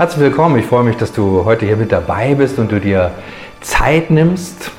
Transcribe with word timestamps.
Herzlich 0.00 0.22
willkommen. 0.22 0.58
Ich 0.58 0.64
freue 0.64 0.82
mich, 0.82 0.96
dass 0.96 1.12
du 1.12 1.44
heute 1.44 1.66
hier 1.66 1.76
mit 1.76 1.92
dabei 1.92 2.34
bist 2.34 2.58
und 2.58 2.72
du 2.72 2.80
dir 2.80 3.10
Zeit 3.60 4.10
nimmst 4.10 4.70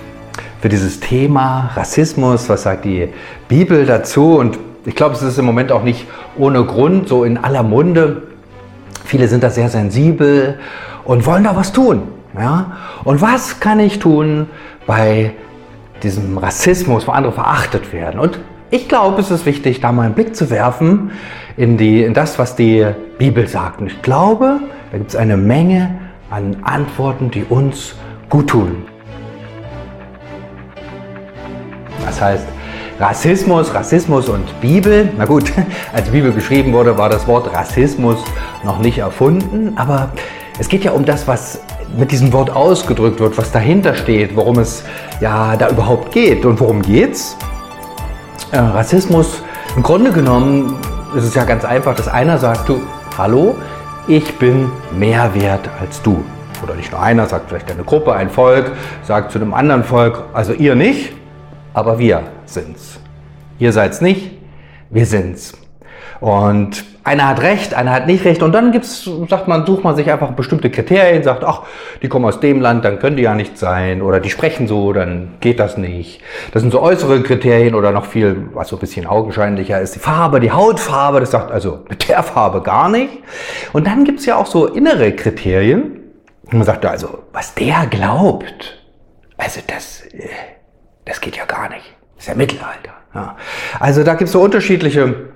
für 0.60 0.68
dieses 0.68 1.00
Thema 1.00 1.70
Rassismus. 1.76 2.50
Was 2.50 2.64
sagt 2.64 2.86
die 2.86 3.08
Bibel 3.48 3.86
dazu? 3.86 4.38
Und 4.38 4.58
ich 4.84 4.96
glaube, 4.96 5.14
es 5.14 5.22
ist 5.22 5.38
im 5.38 5.46
Moment 5.46 5.72
auch 5.72 5.84
nicht 5.84 6.08
ohne 6.40 6.66
Grund 6.66 7.08
so 7.08 7.24
in 7.24 7.38
aller 7.38 7.62
Munde. 7.62 8.24
Viele 9.06 9.28
sind 9.28 9.44
da 9.44 9.52
sehr 9.52 9.70
sensibel 9.70 10.58
und 11.04 11.24
wollen 11.28 11.44
da 11.44 11.56
was 11.56 11.72
tun. 11.72 12.02
Ja? 12.36 12.78
Und 13.04 13.22
was 13.22 13.60
kann 13.60 13.80
ich 13.80 14.00
tun 14.00 14.48
bei 14.88 15.34
diesem 16.02 16.40
Rassismus, 16.40 17.06
wo 17.08 17.12
andere 17.12 17.34
verachtet 17.34 17.94
werden? 17.94 18.20
Und 18.20 18.40
ich 18.72 18.90
glaube, 18.90 19.22
es 19.22 19.30
ist 19.30 19.46
wichtig, 19.46 19.82
da 19.82 19.92
mal 19.92 20.08
einen 20.08 20.16
Blick 20.16 20.36
zu 20.36 20.50
werfen 20.50 21.12
in, 21.58 21.78
die, 21.78 22.02
in 22.02 22.16
das, 22.16 22.40
was 22.40 22.56
die 22.56 22.88
Bibel 23.20 23.48
sagt. 23.48 23.82
Und 23.82 23.86
ich 23.86 24.02
glaube, 24.02 24.62
da 24.92 24.98
gibt 24.98 25.12
es 25.12 25.16
eine 25.16 25.38
Menge 25.38 25.90
an 26.30 26.58
Antworten, 26.64 27.32
die 27.32 27.46
uns 27.46 27.96
gut 28.30 28.48
tun. 28.48 28.84
Das 32.06 32.20
heißt, 32.22 32.46
Rassismus, 33.00 33.74
Rassismus 33.74 34.28
und 34.28 34.60
Bibel. 34.60 35.10
Na 35.18 35.26
gut, 35.26 35.52
als 35.94 36.10
Bibel 36.10 36.34
geschrieben 36.34 36.74
wurde, 36.74 36.98
war 36.98 37.10
das 37.10 37.26
Wort 37.26 37.54
Rassismus 37.56 38.18
noch 38.64 38.80
nicht 38.80 38.98
erfunden, 38.98 39.74
aber 39.78 40.10
es 40.60 40.68
geht 40.68 40.84
ja 40.84 40.92
um 40.92 41.06
das, 41.06 41.26
was 41.26 41.62
mit 41.98 42.12
diesem 42.12 42.34
Wort 42.34 42.50
ausgedrückt 42.50 43.20
wird, 43.20 43.38
was 43.38 43.52
dahinter 43.52 43.96
steht, 43.96 44.36
worum 44.36 44.60
es 44.60 44.84
ja 45.22 45.56
da 45.56 45.70
überhaupt 45.70 46.12
geht. 46.12 46.46
Und 46.46 46.60
worum 46.60 46.82
geht's? 46.82 47.38
Äh, 48.52 48.60
Rassismus, 48.60 49.42
im 49.76 49.84
Grunde 49.84 50.12
genommen 50.12 50.76
ist 51.16 51.24
es 51.24 51.34
ja 51.34 51.46
ganz 51.46 51.64
einfach, 51.64 51.96
dass 51.96 52.10
einer 52.10 52.38
sagt, 52.38 52.68
du, 52.68 52.82
hallo, 53.18 53.56
ich 54.08 54.38
bin 54.38 54.72
mehr 54.98 55.34
wert 55.34 55.70
als 55.80 56.02
du. 56.02 56.24
Oder 56.64 56.76
nicht 56.76 56.92
nur 56.92 57.02
einer, 57.02 57.26
sagt 57.28 57.50
vielleicht 57.50 57.72
eine 57.72 57.84
Gruppe, 57.84 58.14
ein 58.14 58.30
Volk, 58.30 58.72
sagt 59.04 59.32
zu 59.32 59.40
einem 59.40 59.54
anderen 59.54 59.84
Volk, 59.84 60.24
also 60.34 60.54
ihr 60.54 60.76
nicht, 60.76 61.14
aber 61.74 61.98
wir 61.98 62.24
sind's. 62.46 63.00
Ihr 63.58 63.74
seid's 63.74 64.02
nicht, 64.02 64.32
wir 64.90 65.06
sind's. 65.06 65.54
Und 66.20 66.84
einer 67.04 67.28
hat 67.28 67.42
recht, 67.42 67.74
einer 67.74 67.92
hat 67.92 68.06
nicht 68.06 68.24
recht. 68.26 68.44
Und 68.44 68.52
dann 68.52 68.72
gibt's, 68.72 69.10
sagt 69.28 69.48
man, 69.48 69.66
sucht 69.66 69.84
man 69.84 69.96
sich 69.96 70.12
einfach 70.12 70.32
bestimmte 70.32 70.70
Kriterien, 70.70 71.24
sagt, 71.24 71.44
ach, 71.44 71.64
die 72.02 72.10
kommen 72.10 72.26
aus 72.26 72.40
dem 72.40 72.62
Land, 72.62 72.86
dann 72.86 73.00
können 73.00 73.18
die 73.18 73.24
ja 73.24 73.34
nicht 73.34 73.58
sein. 73.58 74.02
Oder 74.02 74.20
die 74.20 74.30
sprechen 74.30 74.68
so, 74.68 74.94
dann 74.94 75.34
geht 75.40 75.60
das 75.60 75.78
nicht. 75.78 76.22
Das 76.54 76.62
sind 76.62 76.72
so 76.72 76.82
äußere 76.82 77.24
Kriterien 77.24 77.74
oder 77.74 77.92
noch 77.92 78.06
viel, 78.06 78.50
was 78.54 78.68
so 78.68 78.76
ein 78.76 78.80
bisschen 78.80 79.08
augenscheinlicher 79.08 79.82
ist, 79.82 79.96
die 79.96 80.00
Farbe, 80.00 80.40
die 80.40 80.52
Hautfarbe. 80.52 81.20
Das 81.20 81.32
sagt 81.32 81.52
also 81.52 81.80
mit 81.90 82.08
der 82.08 82.22
Farbe 82.22 82.62
gar 82.62 82.90
nicht. 82.90 83.12
Und 83.74 83.88
dann 83.88 84.04
gibt's 84.04 84.26
ja 84.26 84.36
auch 84.36 84.46
so 84.46 84.68
innere 84.68 85.12
Kriterien. 85.14 85.98
Und 86.46 86.54
man 86.54 86.64
sagt, 86.64 86.86
also, 86.86 87.20
was 87.34 87.56
der 87.56 87.88
glaubt, 87.90 88.80
also 89.38 89.62
das, 89.66 90.02
äh, 90.14 90.28
das 91.06 91.20
geht 91.20 91.36
ja 91.38 91.46
gar 91.46 91.70
nicht. 91.70 91.96
Das 92.16 92.26
ist 92.26 92.28
ja 92.28 92.36
Mittelalter. 92.36 92.94
Ja. 93.16 93.36
Also 93.80 94.04
da 94.04 94.14
gibt's 94.14 94.34
so 94.34 94.42
unterschiedliche 94.42 95.31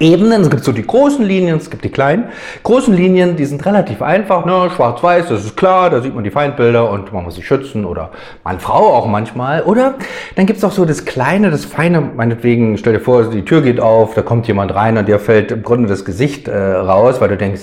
Ebenen. 0.00 0.42
Es 0.42 0.50
gibt 0.50 0.64
so 0.64 0.72
die 0.72 0.86
großen 0.86 1.24
Linien, 1.24 1.56
es 1.56 1.70
gibt 1.70 1.84
die 1.84 1.90
kleinen. 1.90 2.28
Großen 2.62 2.94
Linien, 2.94 3.36
die 3.36 3.44
sind 3.44 3.64
relativ 3.66 4.02
einfach, 4.02 4.44
ne? 4.44 4.70
schwarz-weiß, 4.74 5.28
das 5.28 5.44
ist 5.44 5.56
klar, 5.56 5.90
da 5.90 6.00
sieht 6.00 6.14
man 6.14 6.24
die 6.24 6.30
Feindbilder 6.30 6.90
und 6.90 7.12
man 7.12 7.24
muss 7.24 7.34
sich 7.34 7.46
schützen 7.46 7.84
oder 7.84 8.10
meine 8.44 8.60
Frau 8.60 8.94
auch 8.94 9.06
manchmal. 9.06 9.62
Oder 9.62 9.94
dann 10.36 10.46
gibt 10.46 10.58
es 10.58 10.64
auch 10.64 10.72
so 10.72 10.84
das 10.84 11.04
Kleine, 11.04 11.50
das 11.50 11.64
Feine, 11.64 12.00
meinetwegen, 12.00 12.78
stell 12.78 12.94
dir 12.94 13.00
vor, 13.00 13.24
die 13.24 13.44
Tür 13.44 13.62
geht 13.62 13.80
auf, 13.80 14.14
da 14.14 14.22
kommt 14.22 14.46
jemand 14.46 14.74
rein 14.74 14.96
und 14.96 15.08
dir 15.08 15.18
fällt 15.18 15.52
im 15.52 15.62
Grunde 15.62 15.88
das 15.88 16.04
Gesicht 16.04 16.48
äh, 16.48 16.56
raus, 16.56 17.20
weil 17.20 17.28
du 17.28 17.36
denkst, 17.36 17.62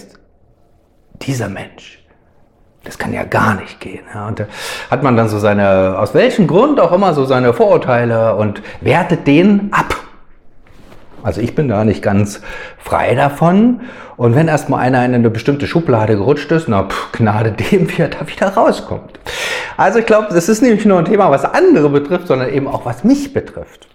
dieser 1.22 1.50
Mensch, 1.50 2.04
das 2.84 2.98
kann 2.98 3.14
ja 3.14 3.24
gar 3.24 3.56
nicht 3.56 3.80
gehen. 3.80 4.04
Ja. 4.14 4.28
Und 4.28 4.40
da 4.40 4.46
hat 4.92 5.04
man 5.04 5.18
dann 5.18 5.28
so 5.28 5.40
seine, 5.40 5.98
aus 5.98 6.14
welchem 6.14 6.48
Grund 6.48 6.80
auch 6.80 6.92
immer, 6.92 7.14
so 7.14 7.26
seine 7.26 7.54
Vorurteile 7.54 8.36
und 8.36 8.62
wertet 8.82 9.28
den 9.28 9.70
ab. 9.72 9.96
Also 11.26 11.42
ich 11.42 11.56
bin 11.56 11.68
da 11.68 11.84
nicht 11.84 12.04
ganz 12.04 12.40
frei 12.78 13.16
davon. 13.16 13.82
Und 14.16 14.36
wenn 14.36 14.48
erstmal 14.48 14.82
einer 14.82 15.04
in 15.04 15.16
eine 15.16 15.32
bestimmte 15.32 15.66
Schublade 15.66 16.16
gerutscht 16.16 16.52
ist, 16.52 16.68
na 16.68 16.84
pff, 16.84 17.14
Gnade 17.14 17.52
dem, 17.72 17.90
wie 17.90 18.04
er 18.04 18.10
da 18.10 18.28
wieder 18.28 18.50
rauskommt. 18.50 19.20
Also 19.76 20.00
ich 20.00 20.06
glaube, 20.06 20.28
das 20.30 20.48
ist 20.50 20.62
nicht 20.62 20.86
nur 20.86 21.00
ein 21.00 21.06
Thema, 21.06 21.32
was 21.32 21.44
andere 21.44 21.90
betrifft, 21.90 22.28
sondern 22.28 22.54
eben 22.54 22.68
auch 22.68 22.86
was 22.86 23.04
mich 23.04 23.34
betrifft. 23.34 23.88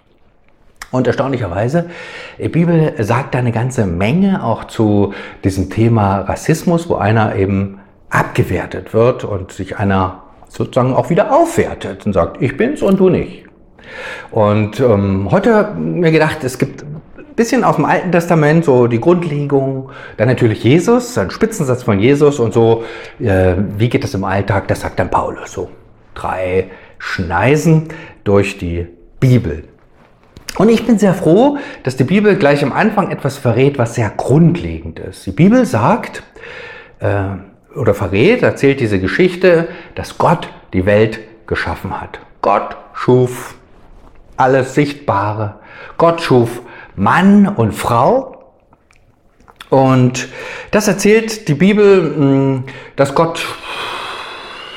Und 0.90 1.06
erstaunlicherweise, 1.06 1.88
die 2.36 2.48
Bibel 2.48 2.94
sagt 2.98 3.36
da 3.36 3.38
eine 3.38 3.52
ganze 3.52 3.86
Menge 3.86 4.42
auch 4.42 4.64
zu 4.64 5.14
diesem 5.44 5.70
Thema 5.70 6.22
Rassismus, 6.22 6.88
wo 6.88 6.96
einer 6.96 7.36
eben 7.36 7.78
abgewertet 8.10 8.92
wird 8.92 9.22
und 9.22 9.52
sich 9.52 9.78
einer 9.78 10.24
sozusagen 10.48 10.94
auch 10.94 11.10
wieder 11.10 11.32
aufwertet 11.32 12.06
und 12.06 12.12
sagt, 12.12 12.42
ich 12.42 12.56
bin's 12.56 12.82
und 12.82 12.98
du 12.98 13.08
nicht. 13.08 13.44
Und 14.30 14.80
ähm, 14.80 15.28
heute 15.30 15.74
mir 15.76 16.10
gedacht, 16.10 16.42
es 16.44 16.58
gibt 16.58 16.84
bisschen 17.40 17.64
aus 17.64 17.76
dem 17.76 17.86
Alten 17.86 18.12
Testament, 18.12 18.66
so 18.66 18.86
die 18.86 19.00
Grundlegung, 19.00 19.88
dann 20.18 20.28
natürlich 20.28 20.62
Jesus, 20.62 21.16
ein 21.16 21.30
Spitzensatz 21.30 21.82
von 21.82 21.98
Jesus 21.98 22.38
und 22.38 22.52
so, 22.52 22.84
äh, 23.18 23.54
wie 23.78 23.88
geht 23.88 24.04
das 24.04 24.12
im 24.12 24.24
Alltag, 24.24 24.68
das 24.68 24.82
sagt 24.82 24.98
dann 24.98 25.10
Paulus, 25.10 25.52
so 25.52 25.70
drei 26.14 26.66
Schneisen 26.98 27.88
durch 28.24 28.58
die 28.58 28.86
Bibel. 29.20 29.64
Und 30.58 30.68
ich 30.68 30.84
bin 30.84 30.98
sehr 30.98 31.14
froh, 31.14 31.56
dass 31.82 31.96
die 31.96 32.04
Bibel 32.04 32.36
gleich 32.36 32.62
am 32.62 32.72
Anfang 32.72 33.10
etwas 33.10 33.38
verrät, 33.38 33.78
was 33.78 33.94
sehr 33.94 34.10
grundlegend 34.14 34.98
ist. 34.98 35.24
Die 35.24 35.32
Bibel 35.32 35.64
sagt 35.64 36.22
äh, 36.98 37.22
oder 37.74 37.94
verrät, 37.94 38.42
erzählt 38.42 38.80
diese 38.80 39.00
Geschichte, 39.00 39.68
dass 39.94 40.18
Gott 40.18 40.50
die 40.74 40.84
Welt 40.84 41.20
geschaffen 41.46 41.98
hat. 41.98 42.20
Gott 42.42 42.76
schuf 42.92 43.54
alles 44.36 44.74
Sichtbare. 44.74 45.54
Gott 45.96 46.20
schuf 46.20 46.60
Mann 47.00 47.48
und 47.48 47.72
Frau. 47.72 48.36
Und 49.70 50.28
das 50.70 50.86
erzählt 50.86 51.48
die 51.48 51.54
Bibel, 51.54 52.14
hm, 52.14 52.64
dass 52.96 53.14
Gott 53.14 53.44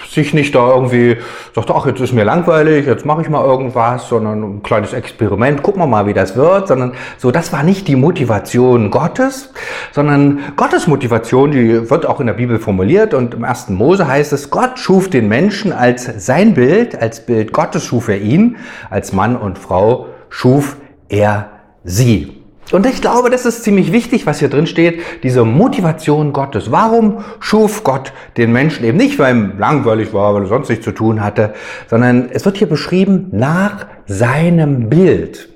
sich 0.10 0.34
nicht 0.34 0.56
da 0.56 0.70
irgendwie 0.70 1.18
sagt, 1.54 1.72
ach, 1.72 1.86
jetzt 1.86 2.00
ist 2.00 2.14
mir 2.14 2.24
langweilig, 2.24 2.86
jetzt 2.86 3.06
mache 3.06 3.24
ich 3.24 3.30
mal 3.30 3.44
irgendwas, 3.44 4.08
sondern 4.08 4.44
ein 4.44 4.64
kleines 4.64 4.94
Experiment, 4.94 5.64
gucken 5.64 5.82
wir 5.82 5.88
mal, 5.88 6.06
wie 6.06 6.14
das 6.14 6.36
wird, 6.36 6.68
sondern 6.68 6.94
so, 7.18 7.32
das 7.32 7.52
war 7.52 7.64
nicht 7.64 7.88
die 7.88 7.96
Motivation 7.96 8.92
Gottes, 8.92 9.52
sondern 9.92 10.40
Gottes 10.56 10.88
Motivation, 10.88 11.52
die 11.52 11.90
wird 11.90 12.06
auch 12.06 12.20
in 12.20 12.28
der 12.28 12.34
Bibel 12.34 12.60
formuliert 12.60 13.14
und 13.14 13.34
im 13.34 13.44
ersten 13.44 13.74
Mose 13.74 14.08
heißt 14.08 14.32
es, 14.34 14.50
Gott 14.52 14.78
schuf 14.78 15.10
den 15.10 15.28
Menschen 15.28 15.74
als 15.74 16.26
sein 16.26 16.54
Bild, 16.54 16.96
als 16.96 17.26
Bild 17.26 17.52
Gottes 17.52 17.84
schuf 17.84 18.08
er 18.08 18.22
ihn, 18.22 18.58
als 18.92 19.14
Mann 19.14 19.36
und 19.36 19.58
Frau 19.58 20.08
schuf 20.30 20.78
er 21.10 21.53
sie. 21.84 22.44
Und 22.72 22.86
ich 22.86 23.02
glaube, 23.02 23.30
das 23.30 23.46
ist 23.46 23.64
ziemlich 23.64 23.92
wichtig, 23.92 24.26
was 24.26 24.40
hier 24.40 24.50
drin 24.50 24.68
steht, 24.68 25.02
diese 25.22 25.44
Motivation 25.44 26.34
Gottes. 26.34 26.72
Warum 26.72 27.24
schuf 27.40 27.84
Gott 27.84 28.14
den 28.38 28.52
Menschen 28.52 28.86
eben 28.86 28.98
nicht, 28.98 29.20
weil 29.20 29.36
ihm 29.36 29.60
langweilig 29.60 30.14
war, 30.14 30.34
weil 30.34 30.44
er 30.44 30.48
sonst 30.48 30.70
nichts 30.70 30.86
zu 30.86 30.92
tun 30.92 31.22
hatte, 31.22 31.54
sondern 31.88 32.30
es 32.32 32.46
wird 32.46 32.58
hier 32.58 32.70
beschrieben 32.70 33.28
nach 33.32 33.86
seinem 34.06 34.90
Bild. 34.90 35.50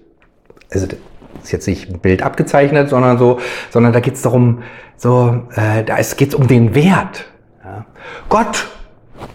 Also 0.72 0.88
ist 1.44 1.52
jetzt 1.54 1.68
nicht 1.68 1.90
ein 1.90 2.00
Bild 2.00 2.24
abgezeichnet, 2.24 2.90
sondern 2.90 3.18
so, 3.18 3.40
sondern 3.70 3.94
da 3.94 4.02
geht 4.02 4.16
es 4.16 4.22
darum, 4.22 4.64
so, 4.98 5.44
äh, 5.56 5.84
da 5.84 5.96
geht 5.96 6.30
es 6.30 6.36
um 6.36 6.48
den 6.48 6.76
Wert. 6.76 7.26
Ja. 7.64 7.86
Gott 8.28 8.68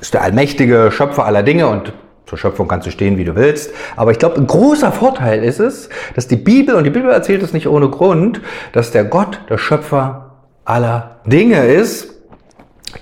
ist 0.00 0.12
der 0.12 0.22
allmächtige 0.22 0.90
Schöpfer 0.92 1.24
aller 1.24 1.42
Dinge 1.42 1.68
und 1.68 1.94
zur 2.32 2.38
Schöpfung 2.38 2.66
kannst 2.66 2.86
du 2.86 2.90
stehen, 2.90 3.18
wie 3.18 3.24
du 3.24 3.36
willst. 3.36 3.74
Aber 3.94 4.10
ich 4.10 4.18
glaube, 4.18 4.36
ein 4.36 4.46
großer 4.46 4.90
Vorteil 4.90 5.44
ist 5.44 5.60
es, 5.60 5.90
dass 6.14 6.28
die 6.28 6.36
Bibel, 6.36 6.76
und 6.76 6.84
die 6.84 6.90
Bibel 6.90 7.10
erzählt 7.10 7.42
es 7.42 7.52
nicht 7.52 7.68
ohne 7.68 7.90
Grund, 7.90 8.40
dass 8.72 8.90
der 8.90 9.04
Gott 9.04 9.42
der 9.50 9.58
Schöpfer 9.58 10.30
aller 10.64 11.20
Dinge 11.26 11.66
ist, 11.66 12.08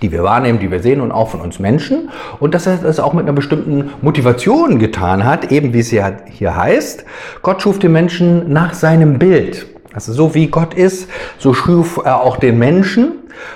die 0.03 0.11
wir 0.11 0.25
wahrnehmen, 0.25 0.59
die 0.59 0.69
wir 0.69 0.81
sehen 0.81 1.00
und 1.00 1.12
auch 1.12 1.29
von 1.29 1.41
uns 1.41 1.61
Menschen. 1.61 2.11
Und 2.41 2.56
dass 2.56 2.67
er 2.67 2.79
das 2.79 2.99
auch 2.99 3.12
mit 3.12 3.23
einer 3.23 3.32
bestimmten 3.32 3.93
Motivation 4.03 4.81
getan 4.81 5.25
hat, 5.25 5.53
eben 5.53 5.73
wie 5.75 5.79
es 5.79 5.91
hier 5.91 6.56
heißt. 6.56 7.05
Gott 7.43 7.62
schuf 7.62 7.79
den 7.79 7.93
Menschen 7.93 8.53
nach 8.53 8.75
seinem 8.75 9.21
Bild. 9.21 9.69
Also 9.93 10.12
so 10.12 10.35
wie 10.35 10.49
Gott 10.49 10.75
ist, 10.75 11.09
so 11.38 11.55
schuf 11.55 12.00
er 12.05 12.23
auch 12.23 12.37
den 12.37 12.59
Menschen 12.59 13.12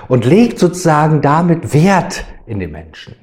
und 0.06 0.24
legt 0.24 0.60
sozusagen 0.60 1.20
damit 1.20 1.74
Wert 1.74 2.24
in 2.46 2.60
den 2.60 2.70
Menschen. 2.70 3.16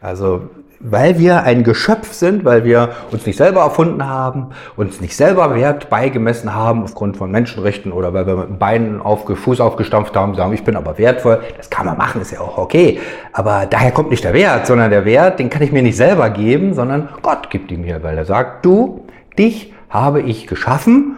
Also 0.00 0.50
weil 0.82 1.18
wir 1.18 1.42
ein 1.42 1.62
Geschöpf 1.62 2.14
sind, 2.14 2.46
weil 2.46 2.64
wir 2.64 2.90
uns 3.12 3.26
nicht 3.26 3.36
selber 3.36 3.60
erfunden 3.60 4.08
haben, 4.08 4.48
uns 4.76 5.00
nicht 5.02 5.14
selber 5.14 5.54
Wert 5.54 5.90
beigemessen 5.90 6.54
haben 6.54 6.82
aufgrund 6.82 7.18
von 7.18 7.30
Menschenrechten 7.30 7.92
oder 7.92 8.14
weil 8.14 8.26
wir 8.26 8.36
mit 8.36 8.48
dem 8.48 8.58
Bein 8.58 9.00
auf 9.02 9.26
Fuß 9.26 9.60
aufgestampft 9.60 10.16
haben, 10.16 10.34
sagen, 10.34 10.54
ich 10.54 10.64
bin 10.64 10.76
aber 10.76 10.96
wertvoll. 10.96 11.42
Das 11.58 11.68
kann 11.68 11.84
man 11.84 11.98
machen, 11.98 12.22
ist 12.22 12.30
ja 12.30 12.40
auch 12.40 12.56
okay. 12.56 12.98
Aber 13.34 13.66
daher 13.68 13.92
kommt 13.92 14.10
nicht 14.10 14.24
der 14.24 14.32
Wert, 14.32 14.66
sondern 14.66 14.90
der 14.90 15.04
Wert, 15.04 15.38
den 15.38 15.50
kann 15.50 15.60
ich 15.60 15.70
mir 15.70 15.82
nicht 15.82 15.98
selber 15.98 16.30
geben, 16.30 16.72
sondern 16.72 17.10
Gott 17.20 17.50
gibt 17.50 17.70
ihn 17.70 17.82
mir, 17.82 18.02
weil 18.02 18.16
er 18.16 18.24
sagt, 18.24 18.64
du, 18.64 19.04
dich 19.38 19.74
habe 19.90 20.22
ich 20.22 20.46
geschaffen 20.46 21.16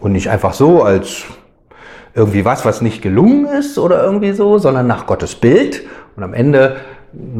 und 0.00 0.12
nicht 0.12 0.28
einfach 0.28 0.52
so 0.52 0.82
als 0.82 1.24
irgendwie 2.14 2.44
was, 2.44 2.66
was 2.66 2.82
nicht 2.82 3.00
gelungen 3.00 3.46
ist 3.46 3.78
oder 3.78 4.04
irgendwie 4.04 4.32
so, 4.32 4.58
sondern 4.58 4.86
nach 4.86 5.06
Gottes 5.06 5.34
Bild. 5.34 5.82
Und 6.14 6.24
am 6.24 6.34
Ende 6.34 6.76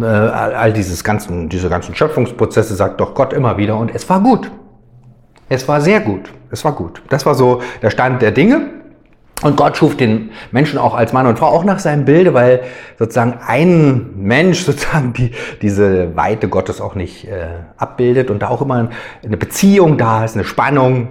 äh, 0.01 0.05
all 0.05 0.73
dieses 0.73 1.05
ganzen, 1.05 1.49
diese 1.49 1.69
ganzen 1.69 1.95
Schöpfungsprozesse 1.95 2.75
sagt 2.75 3.01
doch 3.01 3.15
Gott 3.15 3.33
immer 3.33 3.57
wieder 3.57 3.77
und 3.77 3.95
es 3.95 4.09
war 4.09 4.21
gut. 4.21 4.51
Es 5.49 5.69
war 5.69 5.81
sehr 5.81 6.01
gut. 6.01 6.33
Es 6.51 6.65
war 6.65 6.73
gut. 6.73 7.03
Das 7.09 7.27
war 7.27 7.35
so 7.35 7.63
der 7.83 7.91
Stand 7.91 8.23
der 8.23 8.31
Dinge. 8.31 8.71
Und 9.43 9.57
Gott 9.57 9.77
schuf 9.77 9.97
den 9.97 10.31
Menschen 10.53 10.79
auch 10.79 10.95
als 10.95 11.13
Mann 11.13 11.27
und 11.27 11.39
Frau, 11.39 11.49
auch 11.49 11.65
nach 11.65 11.81
seinem 11.81 12.05
Bilde, 12.05 12.33
weil 12.33 12.63
sozusagen 12.99 13.39
ein 13.45 14.13
Mensch 14.17 14.61
sozusagen 14.65 15.13
die, 15.13 15.33
diese 15.61 16.17
Weite 16.17 16.49
Gottes 16.49 16.81
auch 16.81 16.95
nicht 16.95 17.27
äh, 17.27 17.47
abbildet 17.77 18.31
und 18.31 18.41
da 18.41 18.49
auch 18.49 18.63
immer 18.63 18.91
eine 19.25 19.37
Beziehung 19.37 19.99
da 19.99 20.25
ist, 20.25 20.37
eine 20.37 20.45
Spannung. 20.45 21.09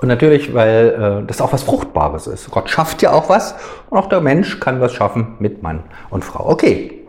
Und 0.00 0.08
natürlich, 0.08 0.54
weil 0.54 1.22
äh, 1.22 1.26
das 1.26 1.40
auch 1.40 1.52
was 1.52 1.62
Fruchtbares 1.62 2.26
ist. 2.26 2.50
Gott 2.50 2.68
schafft 2.70 3.02
ja 3.02 3.12
auch 3.12 3.28
was 3.28 3.54
und 3.90 3.98
auch 3.98 4.08
der 4.08 4.20
Mensch 4.20 4.58
kann 4.58 4.80
was 4.80 4.92
schaffen 4.92 5.36
mit 5.38 5.62
Mann 5.62 5.84
und 6.08 6.24
Frau. 6.24 6.48
Okay, 6.48 6.99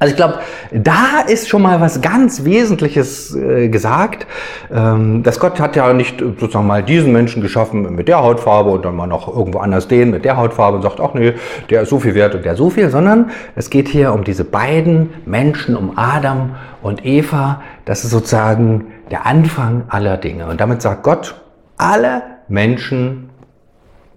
also 0.00 0.12
ich 0.12 0.16
glaube, 0.16 0.38
da 0.72 1.20
ist 1.28 1.50
schon 1.50 1.60
mal 1.60 1.82
was 1.82 2.00
ganz 2.00 2.44
Wesentliches 2.44 3.36
äh, 3.36 3.68
gesagt. 3.68 4.26
Ähm, 4.72 5.22
dass 5.22 5.38
Gott 5.38 5.60
hat 5.60 5.76
ja 5.76 5.92
nicht 5.92 6.20
sozusagen 6.20 6.66
mal 6.66 6.82
diesen 6.82 7.12
Menschen 7.12 7.42
geschaffen 7.42 7.94
mit 7.94 8.08
der 8.08 8.22
Hautfarbe 8.22 8.70
und 8.70 8.82
dann 8.86 8.96
mal 8.96 9.06
noch 9.06 9.28
irgendwo 9.28 9.58
anders 9.58 9.88
den 9.88 10.10
mit 10.10 10.24
der 10.24 10.38
Hautfarbe 10.38 10.78
und 10.78 10.82
sagt, 10.82 11.00
ach 11.00 11.12
nee, 11.12 11.34
der 11.68 11.82
ist 11.82 11.90
so 11.90 11.98
viel 11.98 12.14
wert 12.14 12.34
und 12.34 12.46
der 12.46 12.56
so 12.56 12.70
viel, 12.70 12.88
sondern 12.88 13.30
es 13.56 13.68
geht 13.68 13.88
hier 13.88 14.14
um 14.14 14.24
diese 14.24 14.44
beiden 14.44 15.10
Menschen, 15.26 15.76
um 15.76 15.98
Adam 15.98 16.56
und 16.80 17.04
Eva. 17.04 17.60
Das 17.84 18.02
ist 18.02 18.10
sozusagen 18.10 18.86
der 19.10 19.26
Anfang 19.26 19.84
aller 19.88 20.16
Dinge. 20.16 20.46
Und 20.46 20.62
damit 20.62 20.80
sagt 20.80 21.02
Gott, 21.02 21.34
alle 21.76 22.22
Menschen 22.48 23.28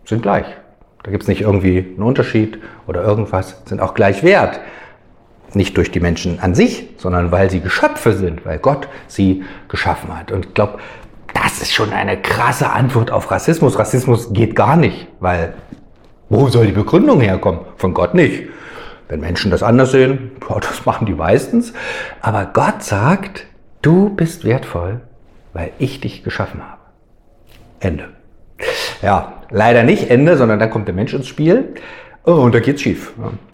sind 0.05 0.21
gleich. 0.21 0.45
Da 1.03 1.11
gibt 1.11 1.23
es 1.23 1.27
nicht 1.27 1.41
irgendwie 1.41 1.79
einen 1.79 2.03
Unterschied 2.03 2.59
oder 2.87 3.03
irgendwas, 3.03 3.61
sind 3.65 3.81
auch 3.81 3.93
gleich 3.93 4.23
wert. 4.23 4.61
Nicht 5.53 5.77
durch 5.77 5.91
die 5.91 5.99
Menschen 5.99 6.39
an 6.39 6.55
sich, 6.55 6.89
sondern 6.97 7.31
weil 7.31 7.49
sie 7.49 7.59
Geschöpfe 7.59 8.13
sind, 8.13 8.45
weil 8.45 8.57
Gott 8.59 8.87
sie 9.07 9.43
geschaffen 9.67 10.17
hat. 10.17 10.31
Und 10.31 10.47
ich 10.47 10.53
glaube, 10.53 10.79
das 11.33 11.61
ist 11.61 11.73
schon 11.73 11.91
eine 11.91 12.21
krasse 12.21 12.71
Antwort 12.71 13.11
auf 13.11 13.29
Rassismus. 13.31 13.77
Rassismus 13.77 14.33
geht 14.33 14.55
gar 14.55 14.75
nicht, 14.75 15.07
weil 15.19 15.53
wo 16.29 16.47
soll 16.47 16.67
die 16.67 16.71
Begründung 16.71 17.21
herkommen? 17.21 17.61
Von 17.77 17.93
Gott 17.93 18.13
nicht. 18.13 18.43
Wenn 19.07 19.19
Menschen 19.19 19.51
das 19.51 19.61
anders 19.61 19.91
sehen, 19.91 20.31
das 20.61 20.85
machen 20.85 21.05
die 21.05 21.13
meistens. 21.13 21.73
Aber 22.21 22.49
Gott 22.51 22.83
sagt, 22.83 23.45
du 23.81 24.09
bist 24.09 24.43
wertvoll, 24.45 25.01
weil 25.53 25.71
ich 25.77 25.99
dich 25.99 26.23
geschaffen 26.23 26.61
habe. 26.63 26.81
Ende. 27.79 28.09
Ja, 29.01 29.43
leider 29.49 29.83
nicht 29.83 30.09
Ende, 30.09 30.37
sondern 30.37 30.59
dann 30.59 30.69
kommt 30.69 30.87
der 30.87 30.95
Mensch 30.95 31.13
ins 31.13 31.27
Spiel. 31.27 31.75
Oh, 32.25 32.31
und 32.31 32.55
da 32.55 32.59
geht's 32.59 32.81
schief. 32.81 33.13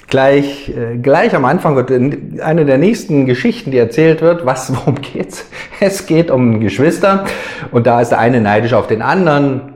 Gleich, 0.10 0.70
äh, 0.70 0.98
gleich 0.98 1.36
am 1.36 1.46
Anfang 1.46 1.76
wird 1.76 1.92
eine 1.92 2.66
der 2.66 2.78
nächsten 2.80 3.28
Geschichten, 3.28 3.70
die 3.70 3.78
erzählt 3.78 4.22
wird, 4.22 4.46
was, 4.46 4.74
worum 4.76 4.96
geht's? 4.96 5.46
Es 5.80 6.08
geht 6.08 6.32
um 6.32 6.60
Geschwister 6.60 7.26
und 7.72 7.86
da 7.86 8.02
ist 8.02 8.10
der 8.10 8.20
eine 8.20 8.42
neidisch 8.42 8.74
auf 8.74 8.88
den 8.88 9.02
anderen. 9.02 9.74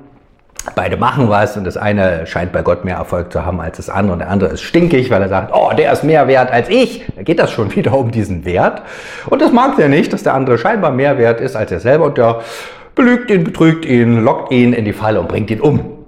Beide 0.75 0.95
machen 0.95 1.29
was 1.29 1.57
und 1.57 1.65
das 1.65 1.75
eine 1.75 2.25
scheint 2.25 2.53
bei 2.53 2.61
Gott 2.61 2.85
mehr 2.85 2.95
Erfolg 2.95 3.33
zu 3.33 3.45
haben 3.45 3.59
als 3.59 3.77
das 3.77 3.89
andere 3.89 4.13
und 4.13 4.19
der 4.19 4.29
andere 4.29 4.51
ist 4.51 4.61
stinkig, 4.61 5.11
weil 5.11 5.21
er 5.21 5.27
sagt, 5.27 5.51
oh, 5.53 5.71
der 5.77 5.91
ist 5.91 6.05
mehr 6.05 6.27
wert 6.27 6.51
als 6.51 6.69
ich. 6.69 7.05
Da 7.15 7.21
geht 7.21 7.37
das 7.37 7.51
schon 7.51 7.75
wieder 7.75 7.93
um 7.93 8.11
diesen 8.11 8.45
Wert. 8.45 8.81
Und 9.29 9.41
das 9.41 9.51
mag 9.51 9.75
der 9.75 9.89
nicht, 9.89 10.13
dass 10.13 10.23
der 10.23 10.33
andere 10.33 10.57
scheinbar 10.57 10.91
mehr 10.91 11.17
wert 11.17 11.41
ist 11.41 11.55
als 11.55 11.71
er 11.71 11.79
selber 11.79 12.05
und 12.05 12.17
der 12.17 12.39
belügt 12.95 13.29
ihn, 13.29 13.43
betrügt 13.43 13.85
ihn, 13.85 14.23
lockt 14.23 14.51
ihn 14.51 14.73
in 14.73 14.85
die 14.85 14.93
Falle 14.93 15.19
und 15.19 15.27
bringt 15.27 15.51
ihn 15.51 15.61
um. 15.61 16.05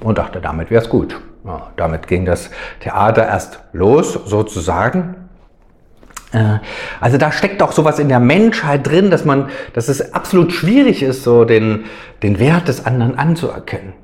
Und 0.00 0.18
dachte, 0.18 0.40
damit 0.40 0.70
wäre 0.70 0.82
es 0.82 0.88
gut. 0.88 1.20
Ja, 1.44 1.70
damit 1.76 2.06
ging 2.06 2.24
das 2.24 2.50
Theater 2.80 3.26
erst 3.26 3.60
los, 3.72 4.12
sozusagen. 4.12 5.16
Äh, 6.32 6.58
also 7.00 7.18
da 7.18 7.32
steckt 7.32 7.62
auch 7.62 7.72
sowas 7.72 7.98
in 7.98 8.08
der 8.08 8.20
Menschheit 8.20 8.86
drin, 8.86 9.10
dass 9.10 9.24
man, 9.24 9.48
dass 9.72 9.88
es 9.88 10.14
absolut 10.14 10.52
schwierig 10.52 11.02
ist, 11.02 11.24
so 11.24 11.44
den, 11.44 11.84
den 12.22 12.38
Wert 12.38 12.68
des 12.68 12.86
anderen 12.86 13.18
anzuerkennen. 13.18 13.94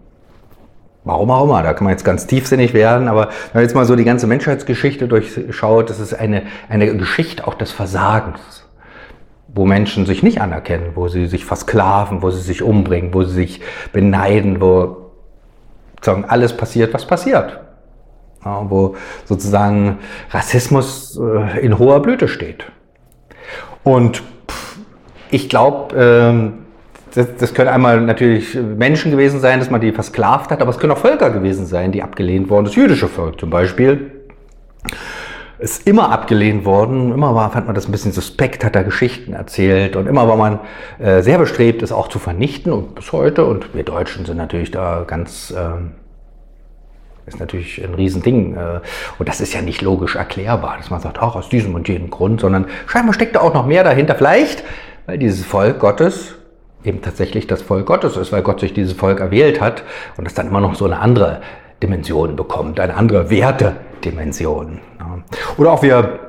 Warum 1.04 1.30
auch 1.30 1.44
immer, 1.44 1.62
da 1.62 1.72
kann 1.72 1.84
man 1.84 1.92
jetzt 1.92 2.04
ganz 2.04 2.26
tiefsinnig 2.26 2.74
werden, 2.74 3.08
aber 3.08 3.28
wenn 3.28 3.54
man 3.54 3.62
jetzt 3.62 3.74
mal 3.74 3.86
so 3.86 3.96
die 3.96 4.04
ganze 4.04 4.26
Menschheitsgeschichte 4.26 5.08
durchschaut, 5.08 5.88
das 5.88 6.00
ist 6.00 6.12
eine, 6.12 6.42
eine 6.68 6.94
Geschichte 6.96 7.46
auch 7.46 7.54
des 7.54 7.72
Versagens, 7.72 8.66
wo 9.46 9.64
Menschen 9.64 10.04
sich 10.04 10.22
nicht 10.22 10.40
anerkennen, 10.42 10.90
wo 10.96 11.08
sie 11.08 11.26
sich 11.26 11.46
versklaven, 11.46 12.20
wo 12.20 12.30
sie 12.30 12.42
sich 12.42 12.62
umbringen, 12.62 13.14
wo 13.14 13.22
sie 13.22 13.32
sich 13.32 13.60
beneiden, 13.92 14.60
wo 14.60 15.07
sozusagen 15.98 16.24
alles 16.24 16.56
passiert, 16.56 16.94
was 16.94 17.06
passiert. 17.06 17.60
Ja, 18.44 18.64
wo 18.68 18.94
sozusagen 19.24 19.98
Rassismus 20.30 21.18
äh, 21.20 21.60
in 21.60 21.78
hoher 21.78 22.00
Blüte 22.00 22.28
steht. 22.28 22.64
Und 23.82 24.22
ich 25.30 25.48
glaube, 25.48 25.96
ähm, 25.96 26.52
das, 27.14 27.26
das, 27.36 27.54
können 27.54 27.68
einmal 27.68 28.00
natürlich 28.00 28.54
Menschen 28.54 29.10
gewesen 29.10 29.40
sein, 29.40 29.58
dass 29.58 29.70
man 29.70 29.80
die 29.80 29.92
versklavt 29.92 30.50
hat, 30.50 30.60
aber 30.60 30.70
es 30.70 30.78
können 30.78 30.92
auch 30.92 30.98
Völker 30.98 31.30
gewesen 31.30 31.66
sein, 31.66 31.90
die 31.90 32.02
abgelehnt 32.02 32.48
wurden. 32.48 32.66
Das 32.66 32.76
jüdische 32.76 33.08
Volk 33.08 33.40
zum 33.40 33.50
Beispiel 33.50 34.17
ist 35.58 35.86
immer 35.86 36.10
abgelehnt 36.10 36.64
worden. 36.64 37.12
Immer 37.12 37.34
war, 37.34 37.50
fand 37.50 37.66
man 37.66 37.74
das 37.74 37.88
ein 37.88 37.92
bisschen 37.92 38.12
suspekt, 38.12 38.64
hat 38.64 38.76
da 38.76 38.82
Geschichten 38.82 39.32
erzählt 39.32 39.96
und 39.96 40.06
immer 40.06 40.28
war 40.28 40.36
man 40.36 40.60
äh, 40.98 41.22
sehr 41.22 41.38
bestrebt, 41.38 41.82
es 41.82 41.92
auch 41.92 42.08
zu 42.08 42.18
vernichten 42.18 42.72
und 42.72 42.94
bis 42.94 43.12
heute. 43.12 43.44
Und 43.44 43.74
wir 43.74 43.82
Deutschen 43.82 44.24
sind 44.24 44.36
natürlich 44.36 44.70
da 44.70 45.04
ganz, 45.06 45.50
äh, 45.50 45.70
ist 47.26 47.40
natürlich 47.40 47.82
ein 47.82 47.94
Riesending. 47.94 48.56
Äh, 48.56 48.80
und 49.18 49.28
das 49.28 49.40
ist 49.40 49.52
ja 49.52 49.60
nicht 49.60 49.82
logisch 49.82 50.14
erklärbar, 50.14 50.76
dass 50.78 50.90
man 50.90 51.00
sagt, 51.00 51.20
auch 51.20 51.34
aus 51.34 51.48
diesem 51.48 51.74
und 51.74 51.88
jenem 51.88 52.10
Grund, 52.10 52.40
sondern 52.40 52.66
scheinbar 52.86 53.14
steckt 53.14 53.34
da 53.34 53.40
auch 53.40 53.54
noch 53.54 53.66
mehr 53.66 53.82
dahinter. 53.82 54.14
Vielleicht, 54.14 54.62
weil 55.06 55.18
dieses 55.18 55.44
Volk 55.44 55.80
Gottes 55.80 56.36
eben 56.84 57.02
tatsächlich 57.02 57.48
das 57.48 57.62
Volk 57.62 57.86
Gottes 57.86 58.16
ist, 58.16 58.30
weil 58.30 58.42
Gott 58.42 58.60
sich 58.60 58.72
dieses 58.72 58.92
Volk 58.92 59.18
erwählt 59.18 59.60
hat 59.60 59.82
und 60.16 60.26
es 60.26 60.34
dann 60.34 60.46
immer 60.46 60.60
noch 60.60 60.76
so 60.76 60.84
eine 60.84 61.00
andere 61.00 61.40
Dimension 61.82 62.36
bekommt, 62.36 62.80
eine 62.80 62.94
andere 62.94 63.30
Wertedimension. 63.30 64.80
Oder 65.56 65.72
auch 65.72 65.82
wir 65.82 66.20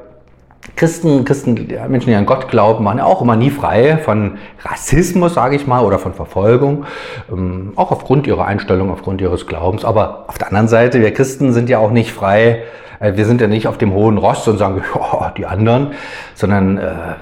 Christen, 0.76 1.26
Christen, 1.26 1.68
Menschen, 1.90 2.10
die 2.10 2.16
an 2.16 2.26
Gott 2.26 2.48
glauben, 2.50 2.86
waren 2.86 3.00
ja 3.00 3.06
auch 3.06 3.22
immer 3.22 3.36
nie 3.36 3.50
frei 3.50 3.98
von 3.98 4.38
Rassismus, 4.64 5.34
sage 5.34 5.56
ich 5.56 5.68
mal, 5.68 5.84
oder 5.84 6.00
von 6.00 6.14
Verfolgung, 6.14 6.86
ähm, 7.32 7.74
auch 7.76 7.92
aufgrund 7.92 8.28
ihrer 8.28 8.46
Einstellung, 8.46 8.92
aufgrund 8.92 9.20
ihres 9.22 9.48
Glaubens. 9.48 9.84
Aber 9.84 10.26
auf 10.28 10.38
der 10.38 10.48
anderen 10.48 10.68
Seite, 10.68 11.02
wir 11.02 11.14
Christen 11.14 11.54
sind 11.54 11.70
ja 11.70 11.80
auch 11.80 11.92
nicht 11.92 12.14
frei, 12.14 12.64
äh, 13.00 13.16
wir 13.16 13.26
sind 13.26 13.42
ja 13.42 13.48
nicht 13.48 13.68
auf 13.68 13.78
dem 13.78 13.94
hohen 13.94 14.18
Ross 14.18 14.48
und 14.48 14.58
sagen, 14.58 14.82
oh, 14.96 15.26
die 15.36 15.46
anderen, 15.46 15.94
sondern 16.36 16.78
äh, 16.78 17.16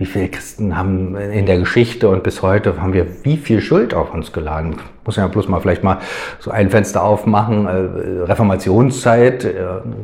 wie 0.00 0.06
viele 0.06 0.28
Christen 0.28 0.78
haben 0.78 1.14
in 1.14 1.44
der 1.44 1.58
Geschichte 1.58 2.08
und 2.08 2.22
bis 2.22 2.40
heute 2.40 2.80
haben 2.80 2.94
wir 2.94 3.06
wie 3.22 3.36
viel 3.36 3.60
Schuld 3.60 3.92
auf 3.92 4.14
uns 4.14 4.32
geladen? 4.32 4.76
Muss 5.04 5.16
ja 5.16 5.26
bloß 5.26 5.48
mal 5.48 5.60
vielleicht 5.60 5.84
mal 5.84 5.98
so 6.38 6.50
ein 6.50 6.70
Fenster 6.70 7.02
aufmachen. 7.02 7.66
Äh, 7.66 8.22
Reformationszeit, 8.24 9.44
äh, 9.44 9.52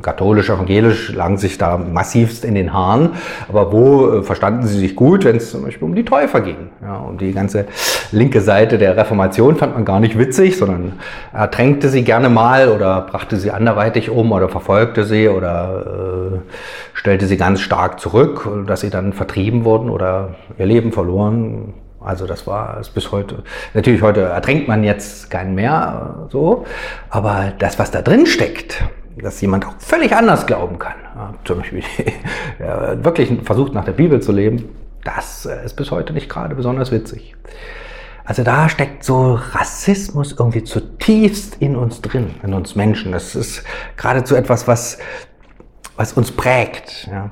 katholisch, 0.03 0.50
evangelisch, 0.50 1.15
lagen 1.15 1.38
sich 1.38 1.57
da 1.57 1.79
massivst 1.79 2.45
in 2.45 2.55
den 2.55 2.75
Haaren. 2.75 3.11
Aber 3.49 3.73
wo 3.73 4.09
äh, 4.11 4.23
verstanden 4.23 4.67
sie 4.67 4.79
sich 4.79 4.97
gut, 4.97 5.25
wenn 5.25 5.37
es 5.37 5.50
zum 5.50 5.62
Beispiel 5.62 5.88
um 5.88 5.95
die 5.95 6.05
Täufer 6.05 6.43
ging? 6.43 6.69
Ja, 6.83 6.97
um 6.97 7.17
die 7.17 7.33
ganze 7.33 7.65
linke 8.12 8.43
Seite 8.43 8.76
der 8.76 8.99
Reformation 8.99 9.57
fand 9.57 9.75
man 9.75 9.87
gar 9.87 10.00
nicht 10.00 10.19
witzig, 10.19 10.59
sondern 10.59 10.93
ertränkte 11.33 11.88
sie 11.88 12.05
gerne 12.05 12.29
mal 12.29 12.69
oder 12.69 13.07
brachte 13.11 13.37
sie 13.37 13.50
anderweitig 13.50 14.11
um 14.11 14.31
oder 14.33 14.50
verfolgte 14.50 15.05
sie 15.05 15.29
oder 15.29 16.35
äh, 16.35 16.38
stellte 16.97 17.26
sie 17.26 17.37
ganz 17.37 17.61
stark 17.61 18.00
zurück, 18.00 18.49
dass 18.67 18.81
sie 18.81 18.91
dann 18.91 19.12
vertrieben 19.12 19.65
wurden 19.65 19.91
oder 19.91 20.35
ihr 20.59 20.67
Leben 20.67 20.93
verloren. 20.93 21.75
Also 22.00 22.26
das 22.26 22.47
war 22.47 22.79
es 22.81 22.88
bis 22.88 23.12
heute. 23.12 23.43
Natürlich 23.75 24.00
heute 24.03 24.23
ertränkt 24.23 24.67
man 24.67 24.83
jetzt 24.83 25.31
keinen 25.31 25.55
mehr 25.55 26.26
so, 26.31 26.65
aber 27.11 27.53
das, 27.59 27.79
was 27.79 27.91
da 27.91 28.00
drin 28.00 28.26
steckt, 28.26 28.83
dass 29.19 29.41
jemand 29.41 29.67
auch 29.67 29.75
völlig 29.79 30.15
anders 30.15 30.47
glauben 30.47 30.79
kann, 30.79 30.95
zum 31.45 31.59
Beispiel 31.59 31.83
ja, 32.59 33.05
wirklich 33.05 33.31
versucht 33.45 33.75
nach 33.75 33.85
der 33.85 33.93
Bibel 33.93 34.21
zu 34.21 34.33
leben, 34.33 34.69
das 35.05 35.47
ist 35.47 35.75
bis 35.75 35.91
heute 35.91 36.12
nicht 36.12 36.29
gerade 36.29 36.55
besonders 36.55 36.91
witzig. 36.93 37.35
Also 38.25 38.43
da 38.43 38.69
steckt 38.69 39.05
so 39.05 39.35
Rassismus 39.35 40.35
irgendwie 40.37 40.65
zutiefst 40.65 41.57
in 41.61 41.76
uns 41.76 42.00
drin, 42.00 42.35
in 42.43 42.55
uns 42.55 42.75
Menschen. 42.75 43.12
Das 43.12 43.37
ist 43.37 43.62
geradezu 43.97 44.35
etwas, 44.35 44.67
was 44.67 44.99
was 45.97 46.12
uns 46.12 46.33
prägt. 46.33 47.09
Ja. 47.11 47.31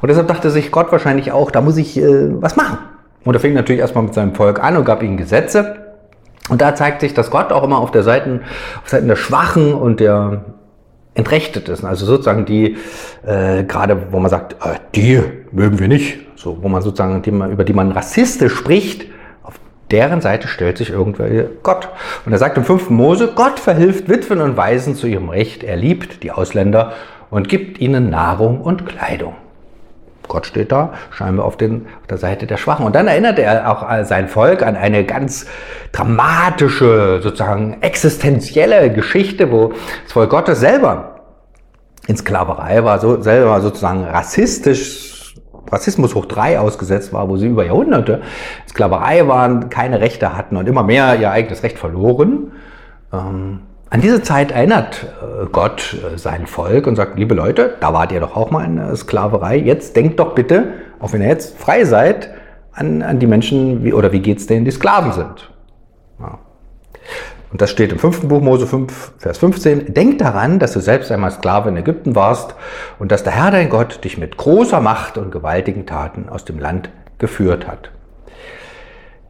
Und 0.00 0.08
deshalb 0.08 0.28
dachte 0.28 0.50
sich 0.50 0.70
Gott 0.70 0.90
wahrscheinlich 0.92 1.32
auch, 1.32 1.50
da 1.50 1.60
muss 1.60 1.76
ich 1.76 1.96
äh, 1.98 2.42
was 2.42 2.56
machen. 2.56 2.78
Und 3.24 3.34
er 3.34 3.40
fing 3.40 3.54
natürlich 3.54 3.80
erstmal 3.80 4.04
mit 4.04 4.14
seinem 4.14 4.34
Volk 4.34 4.62
an 4.62 4.76
und 4.76 4.84
gab 4.84 5.02
ihnen 5.02 5.16
Gesetze. 5.16 5.76
Und 6.48 6.60
da 6.60 6.74
zeigt 6.74 7.00
sich, 7.00 7.14
dass 7.14 7.30
Gott 7.30 7.52
auch 7.52 7.62
immer 7.62 7.78
auf 7.78 7.90
der 7.90 8.02
Seite, 8.02 8.40
auf 8.82 8.88
Seiten 8.88 9.08
der 9.08 9.16
Schwachen 9.16 9.74
und 9.74 10.00
der 10.00 10.44
Entrechtet 11.14 11.68
ist. 11.68 11.84
Also 11.84 12.06
sozusagen 12.06 12.46
die, 12.46 12.76
äh, 13.26 13.64
gerade 13.64 14.06
wo 14.12 14.20
man 14.20 14.30
sagt, 14.30 14.54
äh, 14.64 14.78
die 14.94 15.20
mögen 15.50 15.78
wir 15.78 15.88
nicht, 15.88 16.18
so, 16.36 16.62
wo 16.62 16.68
man 16.68 16.80
sozusagen, 16.80 17.22
die 17.22 17.32
man, 17.32 17.50
über 17.50 17.64
die 17.64 17.72
man 17.72 17.90
rassistisch 17.90 18.54
spricht, 18.54 19.06
auf 19.42 19.54
deren 19.90 20.20
Seite 20.20 20.46
stellt 20.48 20.78
sich 20.78 20.90
irgendwer 20.90 21.28
Gott. 21.62 21.88
Und 22.24 22.32
er 22.32 22.38
sagt 22.38 22.56
im 22.56 22.64
5. 22.64 22.90
Mose, 22.90 23.32
Gott 23.34 23.58
verhilft 23.58 24.08
Witwen 24.08 24.40
und 24.40 24.56
Waisen 24.56 24.94
zu 24.94 25.06
ihrem 25.06 25.28
Recht. 25.28 25.64
Er 25.64 25.76
liebt 25.76 26.22
die 26.22 26.30
Ausländer 26.30 26.92
und 27.30 27.48
gibt 27.48 27.80
ihnen 27.80 28.10
Nahrung 28.10 28.60
und 28.60 28.86
Kleidung. 28.86 29.34
Gott 30.28 30.46
steht 30.46 30.70
da 30.72 30.92
scheinbar 31.10 31.46
auf, 31.46 31.56
den, 31.56 31.86
auf 32.00 32.06
der 32.06 32.18
Seite 32.18 32.46
der 32.46 32.58
Schwachen. 32.58 32.84
Und 32.84 32.94
dann 32.94 33.08
erinnert 33.08 33.38
er 33.38 33.70
auch 33.70 34.04
sein 34.04 34.28
Volk 34.28 34.62
an 34.62 34.76
eine 34.76 35.04
ganz 35.04 35.46
dramatische, 35.92 37.20
sozusagen 37.22 37.78
existenzielle 37.80 38.92
Geschichte, 38.92 39.50
wo 39.50 39.72
das 40.04 40.12
Volk 40.12 40.30
Gottes 40.30 40.60
selber 40.60 41.22
in 42.06 42.16
Sklaverei 42.16 42.84
war, 42.84 43.00
so, 43.00 43.20
selber 43.20 43.60
sozusagen 43.60 44.04
rassistisch, 44.04 45.34
Rassismus 45.70 46.14
hoch 46.14 46.24
drei 46.24 46.58
ausgesetzt 46.58 47.12
war, 47.12 47.28
wo 47.28 47.36
sie 47.36 47.46
über 47.46 47.64
Jahrhunderte 47.64 48.22
Sklaverei 48.68 49.28
waren, 49.28 49.68
keine 49.68 50.00
Rechte 50.00 50.36
hatten 50.36 50.56
und 50.56 50.66
immer 50.66 50.82
mehr 50.82 51.18
ihr 51.20 51.30
eigenes 51.30 51.62
Recht 51.62 51.78
verloren. 51.78 52.52
Ähm, 53.12 53.60
an 53.90 54.00
diese 54.00 54.22
Zeit 54.22 54.50
erinnert 54.50 55.06
äh, 55.22 55.46
Gott 55.50 55.94
äh, 55.94 56.18
sein 56.18 56.46
Volk 56.46 56.86
und 56.86 56.96
sagt, 56.96 57.18
liebe 57.18 57.34
Leute, 57.34 57.76
da 57.80 57.92
wart 57.92 58.12
ihr 58.12 58.20
doch 58.20 58.36
auch 58.36 58.50
mal 58.50 58.64
in 58.64 58.76
der 58.76 58.94
Sklaverei. 58.96 59.56
Jetzt 59.56 59.96
denkt 59.96 60.20
doch 60.20 60.34
bitte, 60.34 60.74
auch 61.00 61.12
wenn 61.12 61.22
ihr 61.22 61.28
jetzt 61.28 61.58
frei 61.58 61.84
seid, 61.84 62.30
an, 62.72 63.02
an 63.02 63.18
die 63.18 63.26
Menschen, 63.26 63.84
wie, 63.84 63.92
oder 63.92 64.12
wie 64.12 64.20
geht's 64.20 64.46
denen, 64.46 64.64
die 64.64 64.70
Sklaven 64.70 65.12
sind. 65.12 65.50
Ja. 66.20 66.38
Und 67.50 67.62
das 67.62 67.70
steht 67.70 67.92
im 67.92 67.98
fünften 67.98 68.28
Buch 68.28 68.42
Mose 68.42 68.66
5, 68.66 69.14
Vers 69.16 69.38
15. 69.38 69.94
Denk 69.94 70.18
daran, 70.18 70.58
dass 70.58 70.74
du 70.74 70.80
selbst 70.80 71.10
einmal 71.10 71.30
Sklave 71.30 71.70
in 71.70 71.76
Ägypten 71.78 72.14
warst 72.14 72.54
und 72.98 73.10
dass 73.10 73.24
der 73.24 73.32
Herr 73.32 73.50
dein 73.50 73.70
Gott 73.70 74.04
dich 74.04 74.18
mit 74.18 74.36
großer 74.36 74.80
Macht 74.80 75.16
und 75.16 75.30
gewaltigen 75.30 75.86
Taten 75.86 76.28
aus 76.28 76.44
dem 76.44 76.58
Land 76.58 76.90
geführt 77.16 77.66
hat. 77.66 77.90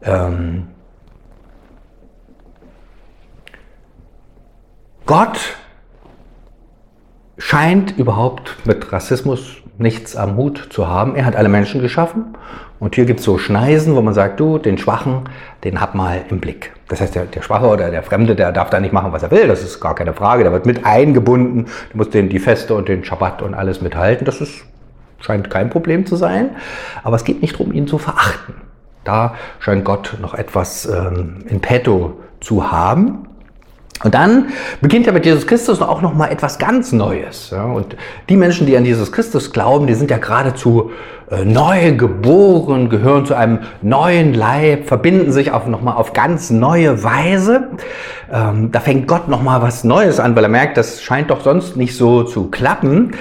Ähm, 0.03 0.69
Gott 5.09 5.57
scheint 7.39 7.97
überhaupt 7.97 8.59
mit 8.67 8.93
Rassismus 8.93 9.57
nichts 9.79 10.15
am 10.17 10.37
Hut 10.37 10.69
zu 10.69 10.87
haben. 10.87 11.17
Er 11.17 11.25
hat 11.25 11.35
alle 11.35 11.49
Menschen 11.49 11.81
geschaffen 11.81 12.37
und 12.79 12.95
hier 12.95 13.07
gibt 13.07 13.21
es 13.21 13.25
so 13.25 13.39
Schneisen, 13.39 13.97
wo 13.97 14.03
man 14.03 14.13
sagt, 14.13 14.39
du, 14.39 14.59
den 14.59 14.77
Schwachen, 14.77 15.23
den 15.65 15.81
hab 15.81 15.95
mal 15.95 16.27
im 16.29 16.41
Blick. 16.41 16.75
Das 16.89 17.01
heißt, 17.01 17.15
der, 17.15 17.25
der 17.25 17.41
Schwache 17.41 17.69
oder 17.69 17.91
der 17.91 18.03
Fremde, 18.03 18.37
der 18.37 18.53
darf 18.53 18.69
da 18.69 18.81
nicht 18.81 18.93
machen, 18.93 19.11
was 19.11 19.23
er 19.23 19.31
will, 19.31 19.49
das 19.49 19.63
ist 19.63 19.81
gar 19.81 19.95
keine 19.95 20.13
Frage, 20.13 20.43
der 20.43 20.53
wird 20.53 20.67
mit 20.67 20.85
eingebunden, 20.85 21.69
du 21.91 21.97
musst 21.97 22.13
den, 22.13 22.29
die 22.29 22.39
Feste 22.39 22.75
und 22.75 22.87
den 22.87 23.03
Schabbat 23.03 23.41
und 23.41 23.55
alles 23.55 23.81
mithalten, 23.81 24.27
das 24.27 24.43
ist, 24.43 24.67
scheint 25.21 25.49
kein 25.49 25.71
Problem 25.71 26.05
zu 26.05 26.17
sein, 26.17 26.51
aber 27.03 27.17
es 27.17 27.25
geht 27.25 27.41
nicht 27.41 27.55
darum, 27.55 27.73
ihn 27.73 27.87
zu 27.87 27.97
verachten. 27.97 28.57
Da 29.05 29.37
scheint 29.59 29.87
Gott 29.87 30.19
noch 30.21 30.35
etwas 30.35 30.85
ähm, 30.85 31.47
in 31.49 31.63
petto 31.63 32.21
zu 32.41 32.71
haben. 32.71 33.25
Und 34.05 34.15
dann 34.15 34.51
beginnt 34.81 35.07
ja 35.07 35.13
mit 35.13 35.27
Jesus 35.27 35.47
Christus 35.47 35.83
auch 35.83 36.03
noch 36.03 36.15
mal 36.15 36.29
etwas 36.29 36.59
ganz 36.59 36.93
Neues. 36.93 37.53
Und 37.53 37.97
die 38.29 38.37
Menschen, 38.37 38.67
die 38.67 38.77
an 38.77 38.85
Jesus 38.85 39.11
Christus 39.11 39.53
glauben, 39.53 39.87
die 39.87 39.95
sind 39.95 40.11
ja 40.11 40.19
geradezu 40.19 40.93
neu 41.45 41.93
geboren, 41.93 42.89
gehören 42.89 43.27
zu 43.27 43.35
einem 43.35 43.61
neuen 43.83 44.35
Leib, 44.35 44.87
verbinden 44.87 45.33
sich 45.33 45.53
auf 45.53 45.67
noch 45.67 45.83
mal 45.83 45.95
auf 45.95 46.13
ganz 46.13 46.51
neue 46.51 47.05
Weise. 47.05 47.69
Ähm, 48.33 48.71
da 48.73 48.81
fängt 48.81 49.09
Gott 49.09 49.29
noch 49.29 49.43
mal 49.43 49.63
was 49.63 49.85
Neues 49.85 50.21
an, 50.21 50.37
weil 50.37 50.45
er 50.45 50.51
merkt, 50.51 50.77
das 50.77 51.03
scheint 51.03 51.31
doch 51.31 51.43
sonst 51.43 51.77
nicht 51.77 51.97
so 51.97 52.25
zu 52.25 52.51
klappen. 52.51 53.13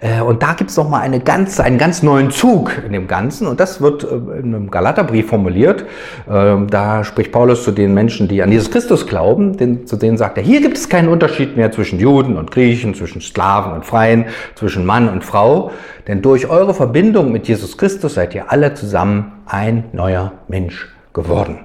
Äh, 0.00 0.22
und 0.22 0.42
da 0.42 0.54
gibt 0.54 0.70
es 0.70 0.76
noch 0.76 0.88
mal 0.88 1.00
eine 1.00 1.20
ganz, 1.20 1.60
einen 1.60 1.78
ganz 1.78 2.02
neuen 2.02 2.30
Zug 2.30 2.72
in 2.84 2.92
dem 2.92 3.06
Ganzen. 3.06 3.46
Und 3.46 3.60
das 3.60 3.80
wird 3.80 4.04
äh, 4.04 4.38
in 4.40 4.54
einem 4.54 4.70
Galaterbrief 4.70 5.28
formuliert. 5.28 5.84
Ähm, 6.30 6.68
da 6.68 7.04
spricht 7.04 7.32
Paulus 7.32 7.64
zu 7.64 7.72
den 7.72 7.92
Menschen, 7.94 8.26
die 8.26 8.42
an 8.42 8.50
Jesus 8.50 8.70
Christus 8.70 9.06
glauben, 9.06 9.56
den, 9.56 9.86
zu 9.86 9.96
denen 9.96 10.16
sagt 10.16 10.38
er, 10.38 10.44
hier 10.44 10.62
gibt 10.62 10.78
es 10.78 10.88
keinen 10.88 11.08
Unterschied 11.08 11.56
mehr 11.56 11.70
zwischen 11.70 11.98
Juden 11.98 12.36
und 12.38 12.50
Griechen, 12.50 12.94
zwischen 12.94 13.20
Sklaven 13.20 13.72
und 13.72 13.84
Freien, 13.84 14.26
zwischen 14.54 14.86
Mann 14.86 15.08
und 15.08 15.24
Frau. 15.24 15.70
Denn 16.08 16.20
durch 16.20 16.50
eure 16.50 16.74
Verbindung 16.74 17.32
mit 17.32 17.48
Jesus 17.48 17.53
Christus 17.76 18.14
seid 18.14 18.34
ihr 18.34 18.50
alle 18.50 18.74
zusammen 18.74 19.32
ein 19.46 19.84
neuer 19.92 20.32
Mensch 20.48 20.94
geworden. 21.12 21.60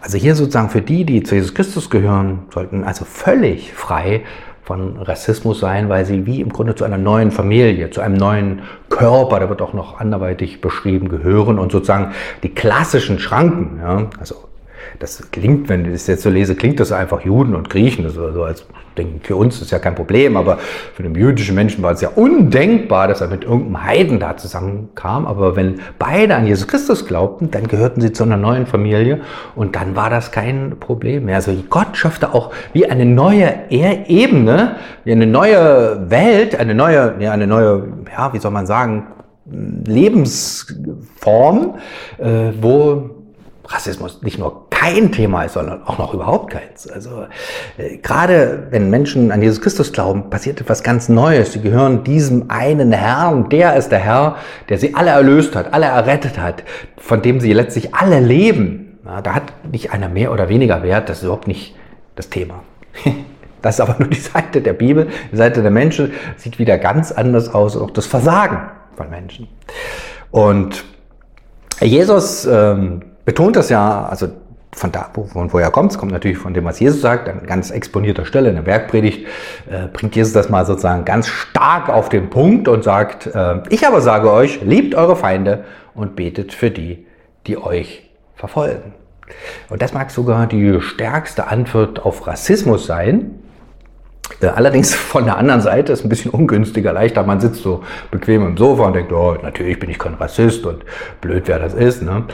Also 0.00 0.18
hier 0.18 0.34
sozusagen 0.34 0.68
für 0.68 0.82
die, 0.82 1.04
die 1.04 1.22
zu 1.22 1.34
Jesus 1.34 1.54
Christus 1.54 1.88
gehören, 1.88 2.40
sollten 2.52 2.84
also 2.84 3.04
völlig 3.04 3.72
frei 3.72 4.22
von 4.62 4.98
Rassismus 4.98 5.60
sein, 5.60 5.88
weil 5.88 6.04
sie 6.04 6.26
wie 6.26 6.40
im 6.40 6.50
Grunde 6.50 6.74
zu 6.74 6.84
einer 6.84 6.98
neuen 6.98 7.30
Familie, 7.30 7.90
zu 7.90 8.00
einem 8.00 8.16
neuen 8.16 8.62
Körper, 8.88 9.38
der 9.38 9.48
wird 9.48 9.62
auch 9.62 9.74
noch 9.74 10.00
anderweitig 10.00 10.60
beschrieben, 10.60 11.08
gehören 11.08 11.58
und 11.58 11.72
sozusagen 11.72 12.12
die 12.42 12.48
klassischen 12.48 13.18
Schranken, 13.18 13.80
ja, 13.80 14.06
also 14.18 14.36
das 14.98 15.30
klingt, 15.30 15.68
wenn 15.68 15.84
ich 15.84 15.92
das 15.92 16.06
jetzt 16.06 16.22
so 16.22 16.30
lese, 16.30 16.54
klingt 16.54 16.80
das 16.80 16.92
einfach 16.92 17.22
Juden 17.22 17.54
und 17.54 17.70
Griechen. 17.70 18.04
Das 18.04 18.14
so 18.14 18.44
als 18.44 18.66
denken, 18.96 19.20
für 19.22 19.36
uns 19.36 19.60
ist 19.60 19.70
ja 19.70 19.78
kein 19.78 19.94
Problem, 19.94 20.36
aber 20.36 20.58
für 20.94 21.02
den 21.02 21.14
jüdischen 21.14 21.54
Menschen 21.54 21.82
war 21.82 21.92
es 21.92 22.00
ja 22.00 22.10
undenkbar, 22.10 23.08
dass 23.08 23.20
er 23.20 23.28
mit 23.28 23.44
irgendeinem 23.44 23.84
Heiden 23.84 24.20
da 24.20 24.36
zusammenkam. 24.36 25.26
Aber 25.26 25.56
wenn 25.56 25.80
beide 25.98 26.36
an 26.36 26.46
Jesus 26.46 26.68
Christus 26.68 27.06
glaubten, 27.06 27.50
dann 27.50 27.66
gehörten 27.66 28.00
sie 28.00 28.12
zu 28.12 28.24
einer 28.24 28.36
neuen 28.36 28.66
Familie 28.66 29.20
und 29.56 29.76
dann 29.76 29.96
war 29.96 30.10
das 30.10 30.32
kein 30.32 30.76
Problem 30.78 31.26
mehr. 31.26 31.36
Also 31.36 31.52
Gott 31.70 31.96
schaffte 31.96 32.34
auch 32.34 32.52
wie 32.72 32.88
eine 32.88 33.04
neue 33.04 33.70
Ebene, 33.70 34.76
wie 35.04 35.12
eine 35.12 35.26
neue 35.26 36.10
Welt, 36.10 36.56
eine 36.56 36.74
neue, 36.74 37.14
ja, 37.18 37.32
eine 37.32 37.46
neue, 37.46 37.88
ja, 38.16 38.32
wie 38.32 38.38
soll 38.38 38.50
man 38.50 38.66
sagen, 38.66 39.06
Lebensform, 39.46 41.74
äh, 42.18 42.52
wo 42.60 43.10
Rassismus 43.66 44.22
nicht 44.22 44.38
nur 44.38 44.63
kein 44.84 45.12
Thema 45.12 45.44
ist, 45.44 45.54
sondern 45.54 45.82
auch 45.86 45.96
noch 45.96 46.12
überhaupt 46.12 46.52
keins. 46.52 46.86
Also 46.86 47.26
äh, 47.78 47.96
gerade 47.98 48.66
wenn 48.70 48.90
Menschen 48.90 49.32
an 49.32 49.40
Jesus 49.40 49.62
Christus 49.62 49.92
glauben, 49.92 50.28
passiert 50.28 50.60
etwas 50.60 50.82
ganz 50.82 51.08
Neues. 51.08 51.52
Sie 51.52 51.62
gehören 51.62 52.04
diesem 52.04 52.50
einen 52.50 52.92
Herrn, 52.92 53.48
der 53.48 53.76
ist 53.76 53.90
der 53.90 54.00
Herr, 54.00 54.36
der 54.68 54.76
sie 54.78 54.94
alle 54.94 55.10
erlöst 55.10 55.56
hat, 55.56 55.72
alle 55.72 55.86
errettet 55.86 56.38
hat, 56.38 56.64
von 56.98 57.22
dem 57.22 57.40
sie 57.40 57.54
letztlich 57.54 57.94
alle 57.94 58.20
leben. 58.20 58.98
Ja, 59.06 59.22
da 59.22 59.34
hat 59.34 59.44
nicht 59.70 59.92
einer 59.92 60.10
mehr 60.10 60.32
oder 60.32 60.50
weniger 60.50 60.82
Wert, 60.82 61.08
das 61.08 61.18
ist 61.18 61.24
überhaupt 61.24 61.48
nicht 61.48 61.74
das 62.16 62.28
Thema. 62.28 62.62
Das 63.62 63.76
ist 63.76 63.80
aber 63.80 63.96
nur 63.98 64.08
die 64.08 64.20
Seite 64.20 64.60
der 64.60 64.74
Bibel, 64.74 65.08
die 65.32 65.36
Seite 65.38 65.62
der 65.62 65.70
Menschen 65.70 66.12
sieht 66.36 66.58
wieder 66.58 66.76
ganz 66.76 67.10
anders 67.10 67.54
aus, 67.54 67.78
auch 67.78 67.90
das 67.92 68.04
Versagen 68.04 68.58
von 68.94 69.08
Menschen. 69.08 69.48
Und 70.30 70.84
Jesus 71.80 72.44
ähm, 72.44 73.00
betont 73.24 73.56
das 73.56 73.70
ja, 73.70 74.04
also 74.04 74.28
von 74.74 74.92
da, 74.92 75.10
von 75.32 75.52
woher 75.52 75.70
kommt 75.70 75.92
es, 75.92 75.98
kommt 75.98 76.12
natürlich 76.12 76.38
von 76.38 76.52
dem, 76.52 76.64
was 76.64 76.80
Jesus 76.80 77.00
sagt, 77.00 77.28
an 77.28 77.46
ganz 77.46 77.70
exponierter 77.70 78.24
Stelle 78.24 78.48
in 78.48 78.56
der 78.56 78.62
Bergpredigt, 78.62 79.26
äh, 79.70 79.86
bringt 79.92 80.16
Jesus 80.16 80.32
das 80.32 80.48
mal 80.48 80.66
sozusagen 80.66 81.04
ganz 81.04 81.28
stark 81.28 81.88
auf 81.88 82.08
den 82.08 82.30
Punkt 82.30 82.68
und 82.68 82.84
sagt, 82.84 83.26
äh, 83.26 83.62
ich 83.70 83.86
aber 83.86 84.00
sage 84.00 84.30
euch, 84.30 84.60
liebt 84.62 84.94
eure 84.94 85.16
Feinde 85.16 85.64
und 85.94 86.16
betet 86.16 86.52
für 86.52 86.70
die, 86.70 87.06
die 87.46 87.56
euch 87.56 88.10
verfolgen. 88.34 88.94
Und 89.70 89.80
das 89.80 89.94
mag 89.94 90.10
sogar 90.10 90.46
die 90.46 90.80
stärkste 90.80 91.46
Antwort 91.46 92.04
auf 92.04 92.26
Rassismus 92.26 92.86
sein. 92.86 93.38
Äh, 94.40 94.46
allerdings 94.48 94.94
von 94.94 95.24
der 95.24 95.38
anderen 95.38 95.60
Seite 95.60 95.92
ist 95.92 96.04
ein 96.04 96.08
bisschen 96.08 96.30
ungünstiger, 96.30 96.92
leichter. 96.92 97.22
Man 97.22 97.40
sitzt 97.40 97.62
so 97.62 97.84
bequem 98.10 98.46
im 98.46 98.56
Sofa 98.56 98.84
und 98.86 98.94
denkt, 98.94 99.12
oh, 99.12 99.36
natürlich 99.40 99.78
bin 99.78 99.90
ich 99.90 99.98
kein 99.98 100.14
Rassist 100.14 100.66
und 100.66 100.84
blöd, 101.20 101.44
wer 101.46 101.58
das 101.58 101.74
ist. 101.74 102.02
Ne? 102.02 102.24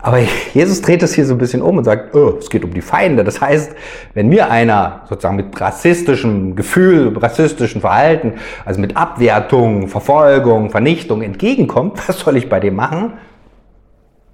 Aber 0.00 0.20
Jesus 0.54 0.80
dreht 0.80 1.02
es 1.02 1.14
hier 1.14 1.26
so 1.26 1.34
ein 1.34 1.38
bisschen 1.38 1.60
um 1.60 1.76
und 1.78 1.84
sagt, 1.84 2.14
oh, 2.14 2.36
es 2.38 2.48
geht 2.50 2.64
um 2.64 2.72
die 2.72 2.80
Feinde. 2.80 3.24
Das 3.24 3.40
heißt, 3.40 3.74
wenn 4.14 4.28
mir 4.28 4.50
einer 4.50 5.02
sozusagen 5.08 5.36
mit 5.36 5.60
rassistischem 5.60 6.54
Gefühl, 6.54 7.16
rassistischem 7.18 7.80
Verhalten, 7.80 8.34
also 8.64 8.80
mit 8.80 8.96
Abwertung, 8.96 9.88
Verfolgung, 9.88 10.70
Vernichtung 10.70 11.22
entgegenkommt, 11.22 12.00
was 12.08 12.20
soll 12.20 12.36
ich 12.36 12.48
bei 12.48 12.60
dem 12.60 12.76
machen? 12.76 13.14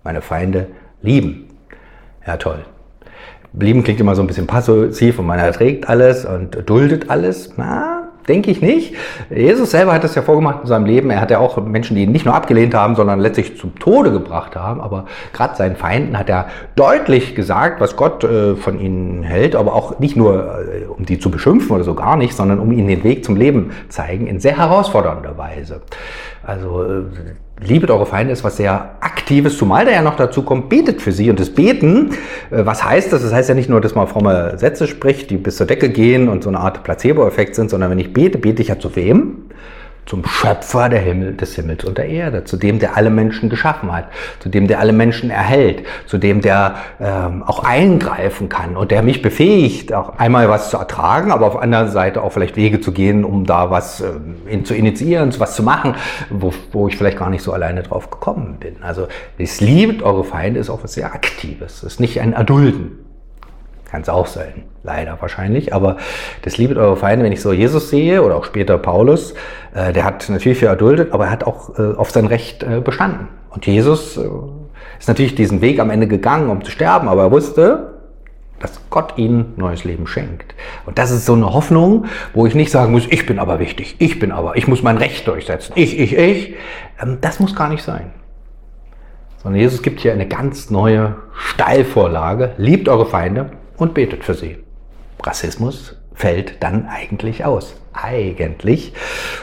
Meine 0.03 0.21
Feinde 0.21 0.69
lieben. 1.01 1.49
Ja, 2.27 2.37
toll. 2.37 2.65
Lieben 3.55 3.85
klingt 3.85 4.01
immer 4.01 4.15
so 4.15 4.23
ein 4.23 4.27
bisschen 4.27 4.47
passiv 4.47 5.19
und 5.19 5.27
man 5.27 5.39
erträgt 5.39 5.89
alles 5.89 6.25
und 6.25 6.69
duldet 6.69 7.09
alles. 7.09 7.55
Na, 7.57 8.04
Denke 8.29 8.51
ich 8.51 8.63
nicht. 8.63 8.95
Jesus 9.29 9.71
selber 9.71 9.93
hat 9.93 10.03
das 10.03 10.15
ja 10.15 10.23
vorgemacht 10.23 10.61
in 10.63 10.67
seinem 10.67 10.87
Leben. 10.87 11.11
Er 11.11 11.21
hat 11.21 11.31
ja 11.31 11.39
auch 11.39 11.63
Menschen, 11.63 11.95
die 11.95 12.05
ihn 12.05 12.13
nicht 12.13 12.25
nur 12.25 12.35
abgelehnt 12.35 12.75
haben, 12.75 12.95
sondern 12.95 13.21
letztlich 13.21 13.59
zum 13.59 13.79
Tode 13.79 14.13
gebracht 14.13 14.57
haben. 14.57 14.81
Aber 14.81 15.05
gerade 15.33 15.57
seinen 15.57 15.77
Feinden 15.77 16.19
hat 16.19 16.31
er 16.31 16.47
deutlich 16.75 17.35
gesagt, 17.35 17.81
was 17.81 17.97
Gott 17.97 18.25
äh, 18.25 18.57
von 18.57 18.81
ihnen 18.81 19.23
hält, 19.23 19.55
aber 19.55 19.75
auch 19.75 19.99
nicht 19.99 20.17
nur, 20.17 20.59
äh, 20.65 20.87
um 20.87 21.05
die 21.05 21.19
zu 21.19 21.31
beschimpfen 21.31 21.71
oder 21.73 21.85
so 21.85 21.95
gar 21.95 22.17
nicht, 22.17 22.35
sondern 22.35 22.61
um 22.61 22.73
ihnen 22.73 22.89
den 22.89 23.05
Weg 23.05 23.25
zum 23.25 23.37
Leben 23.37 23.73
zeigen, 23.91 24.27
in 24.27 24.41
sehr 24.41 24.57
herausfordernder 24.57 25.37
Weise. 25.37 25.83
Also 26.43 26.83
äh, 26.83 27.03
liebet 27.61 27.91
eure 27.91 28.07
Feinde 28.07 28.33
ist 28.33 28.45
was 28.45 28.57
sehr 28.57 28.97
Aktives, 29.01 29.57
zumal 29.57 29.85
da 29.85 29.93
ja 29.93 30.03
noch 30.03 30.17
dazu 30.17 30.43
kommt, 30.43 30.69
betet 30.69 31.01
für 31.01 31.13
sie. 31.13 31.31
Und 31.31 31.41
das 31.41 31.51
Beten, 31.51 32.11
äh, 32.51 32.67
was 32.67 32.85
heißt 32.85 33.13
das? 33.13 33.23
Das 33.23 33.33
heißt 33.33 33.49
ja 33.49 33.55
nicht 33.55 33.71
nur, 33.71 33.81
dass 33.81 33.95
man 33.95 34.07
fromme 34.07 34.59
Sätze 34.59 34.87
spricht, 34.87 35.31
die 35.31 35.37
bis 35.37 35.57
zur 35.57 35.67
Decke 35.67 35.89
gehen 35.89 36.29
und 36.29 36.43
so 36.43 36.51
eine 36.51 36.61
Art 36.61 36.83
Placebo-Effekt 36.85 37.55
sind, 37.55 37.71
sondern 37.71 37.91
wenn 37.91 37.99
ich 37.99 38.13
bete, 38.13 38.39
bete 38.39 38.63
ich 38.63 38.69
ja 38.69 38.79
zu 38.79 38.95
wem? 38.97 39.47
Zum 40.07 40.25
Schöpfer 40.27 40.89
der 40.89 41.01
Himmel, 41.01 41.35
des 41.35 41.55
Himmels 41.55 41.85
und 41.85 41.99
der 41.99 42.09
Erde, 42.09 42.45
zu 42.45 42.57
dem, 42.57 42.79
der 42.79 42.97
alle 42.97 43.11
Menschen 43.11 43.49
geschaffen 43.49 43.93
hat, 43.93 44.09
zu 44.41 44.49
dem, 44.49 44.69
der 44.69 44.81
alle 44.81 44.93
Menschen 44.93 45.31
erhält, 45.31 45.85
zu 46.07 46.19
dem, 46.19 46.41
der 46.41 46.77
ähm, 47.01 47.43
auch 47.43 47.65
eingreifen 47.65 48.49
kann 48.49 48.77
und 48.77 48.91
der 48.91 49.03
mich 49.03 49.23
befähigt, 49.23 49.93
auch 49.93 50.19
einmal 50.19 50.49
was 50.49 50.71
zu 50.71 50.77
ertragen, 50.77 51.33
aber 51.33 51.47
auf 51.47 51.57
anderer 51.57 51.89
Seite 51.89 52.23
auch 52.23 52.33
vielleicht 52.33 52.57
Wege 52.57 52.81
zu 52.81 52.93
gehen, 52.93 53.25
um 53.25 53.47
da 53.47 53.71
was 53.71 54.03
ähm, 54.03 54.65
zu 54.65 54.75
initiieren, 54.75 55.33
was 55.39 55.57
zu 55.57 55.63
machen, 55.63 55.95
wo, 56.31 56.53
wo 56.73 56.89
ich 56.89 56.97
vielleicht 56.97 57.19
gar 57.19 57.31
nicht 57.31 57.43
so 57.43 57.53
alleine 57.53 57.83
drauf 57.83 58.11
gekommen 58.11 58.57
bin. 58.61 58.77
Also 58.83 59.09
es 59.39 59.61
liebt 59.61 60.03
eure 60.03 60.25
Feinde 60.25 60.61
ist 60.61 60.71
auch 60.71 60.83
was 60.83 60.95
sehr 60.95 61.15
Aktives, 61.15 61.79
es 61.79 61.95
ist 61.95 62.01
nicht 62.01 62.21
ein 62.21 62.33
Erdulden. 62.33 63.04
Kann 63.91 64.03
es 64.03 64.09
auch 64.09 64.27
sein, 64.27 64.65
leider 64.83 65.17
wahrscheinlich. 65.21 65.73
Aber 65.73 65.99
das 66.43 66.59
liebet 66.59 66.79
eure 66.79 66.97
Feinde, 66.97 67.25
wenn 67.25 67.33
ich 67.33 67.43
so 67.43 67.53
Jesus 67.53 67.91
sehe 67.91 68.23
oder 68.23 68.37
auch 68.37 68.45
später 68.45 68.79
Paulus, 68.79 69.35
äh, 69.75 69.93
der 69.93 70.05
hat 70.05 70.29
natürlich 70.29 70.59
viel 70.59 70.69
erduldet, 70.69 71.13
aber 71.13 71.27
er 71.27 71.31
hat 71.31 71.45
auch 71.45 71.79
äh, 71.79 71.95
auf 71.97 72.11
sein 72.11 72.27
Recht 72.27 72.63
äh, 72.63 72.81
bestanden. 72.81 73.29
Und 73.51 73.67
Jesus 73.67 74.17
äh, 74.17 74.29
ist 74.99 75.09
natürlich 75.09 75.35
diesen 75.35 75.61
Weg 75.61 75.79
am 75.79 75.91
Ende 75.91 76.09
gegangen, 76.09 76.51
um 76.51 76.65
zu 76.65 76.71
sterben, 76.71 77.09
aber 77.09 77.23
er 77.23 77.31
wusste, 77.31 77.95
dass 78.61 78.81
Gott 78.91 79.19
ihnen 79.19 79.53
neues 79.57 79.85
Leben 79.85 80.07
schenkt. 80.07 80.55
Und 80.87 80.99
das 80.99 81.11
ist 81.11 81.27
so 81.27 81.35
eine 81.35 81.53
Hoffnung, 81.53 82.07
wo 82.33 82.47
ich 82.47 82.55
nicht 82.55 82.71
sagen 82.71 82.93
muss, 82.93 83.07
ich 83.11 83.27
bin 83.27 83.39
aber 83.39 83.59
wichtig, 83.59 83.97
ich 83.99 84.19
bin 84.19 84.33
aber, 84.33 84.57
ich 84.57 84.67
muss 84.67 84.83
mein 84.83 84.97
Recht 84.97 85.29
durchsetzen, 85.29 85.73
ich, 85.77 85.99
ich, 85.99 86.17
ich. 86.17 86.55
Ähm, 87.01 87.19
das 87.21 87.41
muss 87.41 87.55
gar 87.55 87.69
nicht 87.69 87.83
sein. 87.83 88.13
Sondern 89.43 89.61
Jesus 89.61 89.83
gibt 89.83 90.01
hier 90.01 90.13
eine 90.13 90.27
ganz 90.27 90.71
neue 90.71 91.17
Steilvorlage. 91.35 92.53
Liebt 92.57 92.89
eure 92.89 93.05
Feinde, 93.05 93.51
und 93.77 93.95
betet 93.95 94.25
für 94.25 94.35
sie. 94.35 94.59
Rassismus 95.23 95.97
fällt 96.15 96.63
dann 96.63 96.87
eigentlich 96.89 97.45
aus. 97.45 97.75
Eigentlich. 97.93 98.93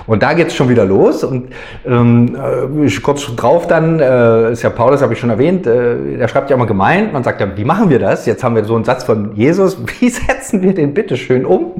Und 0.07 0.23
da 0.23 0.33
geht 0.33 0.47
es 0.47 0.55
schon 0.55 0.67
wieder 0.67 0.83
los. 0.83 1.23
Und 1.23 1.53
ähm, 1.85 2.35
äh, 2.35 2.89
kurz 3.01 3.25
drauf 3.35 3.65
dann, 3.67 3.99
äh, 3.99 4.51
ist 4.51 4.61
ja 4.61 4.69
Paulus, 4.69 5.01
habe 5.01 5.13
ich 5.13 5.19
schon 5.19 5.29
erwähnt, 5.29 5.65
äh, 5.65 6.17
der 6.17 6.27
schreibt 6.27 6.49
ja 6.49 6.57
immer 6.57 6.65
gemeint, 6.65 7.13
man 7.13 7.23
sagt 7.23 7.39
ja, 7.39 7.55
wie 7.55 7.63
machen 7.63 7.89
wir 7.89 7.99
das? 7.99 8.25
Jetzt 8.25 8.43
haben 8.43 8.55
wir 8.55 8.65
so 8.65 8.75
einen 8.75 8.83
Satz 8.83 9.05
von 9.05 9.35
Jesus, 9.35 9.77
wie 9.99 10.09
setzen 10.09 10.61
wir 10.61 10.73
den 10.73 10.93
bitte 10.93 11.15
schön 11.15 11.45
um? 11.45 11.75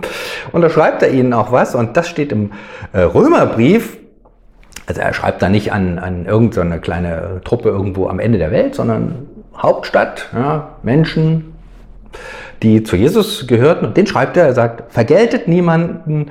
Und 0.54 0.62
da 0.62 0.70
schreibt 0.70 1.04
er 1.04 1.12
ihnen 1.12 1.34
auch 1.34 1.52
was. 1.52 1.76
Und 1.76 1.98
das 1.98 2.08
steht 2.08 2.32
im 2.32 2.52
äh, 2.94 3.02
Römerbrief. 3.02 3.98
Also 4.88 5.02
er 5.02 5.14
schreibt 5.14 5.42
da 5.42 5.50
nicht 5.50 5.74
an, 5.74 6.00
an 6.00 6.26
irgendeine 6.26 6.80
kleine 6.80 7.42
Truppe 7.44 7.70
irgendwo 7.70 8.08
am 8.08 8.20
Ende 8.20 8.38
der 8.38 8.52
Welt, 8.52 8.76
sondern 8.76 9.28
Hauptstadt, 9.58 10.30
ja, 10.34 10.78
Menschen, 10.84 11.51
die 12.64 12.84
zu 12.84 12.96
Jesus 12.96 13.48
gehörten. 13.48 13.86
Und 13.86 13.98
den 13.98 14.08
schreibt 14.08 14.38
er, 14.38 14.46
er 14.46 14.54
sagt, 14.54 14.92
vergeltet 14.94 15.48
niemanden, 15.48 16.28